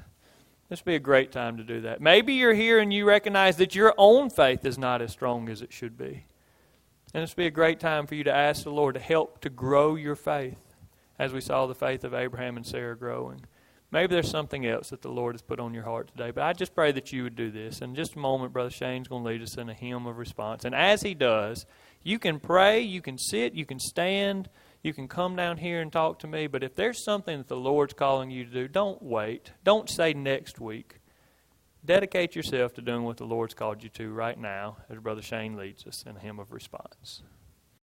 This 0.68 0.80
would 0.80 0.90
be 0.90 0.94
a 0.94 1.00
great 1.00 1.32
time 1.32 1.56
to 1.56 1.64
do 1.64 1.80
that. 1.82 2.00
Maybe 2.00 2.34
you're 2.34 2.54
here 2.54 2.78
and 2.78 2.92
you 2.92 3.06
recognize 3.06 3.56
that 3.56 3.74
your 3.74 3.94
own 3.96 4.30
faith 4.30 4.64
is 4.64 4.78
not 4.78 5.02
as 5.02 5.10
strong 5.10 5.48
as 5.48 5.62
it 5.62 5.72
should 5.72 5.96
be. 5.96 6.26
And 7.14 7.22
this 7.22 7.30
would 7.30 7.42
be 7.42 7.46
a 7.46 7.50
great 7.50 7.80
time 7.80 8.06
for 8.06 8.14
you 8.14 8.24
to 8.24 8.34
ask 8.34 8.64
the 8.64 8.70
Lord 8.70 8.94
to 8.94 9.00
help 9.00 9.40
to 9.40 9.50
grow 9.50 9.96
your 9.96 10.16
faith 10.16 10.60
as 11.18 11.32
we 11.32 11.40
saw 11.40 11.66
the 11.66 11.74
faith 11.74 12.04
of 12.04 12.14
Abraham 12.14 12.56
and 12.56 12.66
Sarah 12.66 12.96
growing. 12.96 13.42
Maybe 13.90 14.14
there's 14.14 14.30
something 14.30 14.64
else 14.66 14.88
that 14.88 15.02
the 15.02 15.10
Lord 15.10 15.34
has 15.34 15.42
put 15.42 15.60
on 15.60 15.74
your 15.74 15.84
heart 15.84 16.08
today. 16.08 16.30
But 16.30 16.44
I 16.44 16.54
just 16.54 16.74
pray 16.74 16.92
that 16.92 17.12
you 17.12 17.24
would 17.24 17.36
do 17.36 17.50
this. 17.50 17.82
In 17.82 17.94
just 17.94 18.14
a 18.14 18.18
moment, 18.18 18.54
Brother 18.54 18.70
Shane's 18.70 19.08
going 19.08 19.22
to 19.22 19.28
lead 19.28 19.42
us 19.42 19.58
in 19.58 19.68
a 19.68 19.74
hymn 19.74 20.06
of 20.06 20.16
response. 20.16 20.64
And 20.64 20.74
as 20.74 21.02
he 21.02 21.12
does, 21.12 21.66
you 22.02 22.18
can 22.18 22.40
pray, 22.40 22.80
you 22.80 23.02
can 23.02 23.18
sit, 23.18 23.52
you 23.52 23.66
can 23.66 23.78
stand. 23.78 24.48
You 24.82 24.92
can 24.92 25.06
come 25.06 25.36
down 25.36 25.58
here 25.58 25.80
and 25.80 25.92
talk 25.92 26.18
to 26.20 26.26
me, 26.26 26.48
but 26.48 26.64
if 26.64 26.74
there's 26.74 27.04
something 27.04 27.38
that 27.38 27.48
the 27.48 27.56
Lord's 27.56 27.94
calling 27.94 28.30
you 28.32 28.44
to 28.44 28.50
do, 28.50 28.66
don't 28.66 29.00
wait. 29.00 29.52
Don't 29.62 29.88
say 29.88 30.12
next 30.12 30.60
week. 30.60 30.96
dedicate 31.84 32.36
yourself 32.36 32.74
to 32.74 32.82
doing 32.82 33.04
what 33.04 33.16
the 33.16 33.26
Lord's 33.26 33.54
called 33.54 33.82
you 33.82 33.88
to 33.90 34.12
right 34.12 34.38
now 34.38 34.76
as 34.88 34.98
Brother 34.98 35.22
Shane 35.22 35.56
leads 35.56 35.86
us 35.86 36.04
in 36.06 36.16
a 36.16 36.20
hymn 36.20 36.38
of 36.38 36.52
response. 36.52 37.22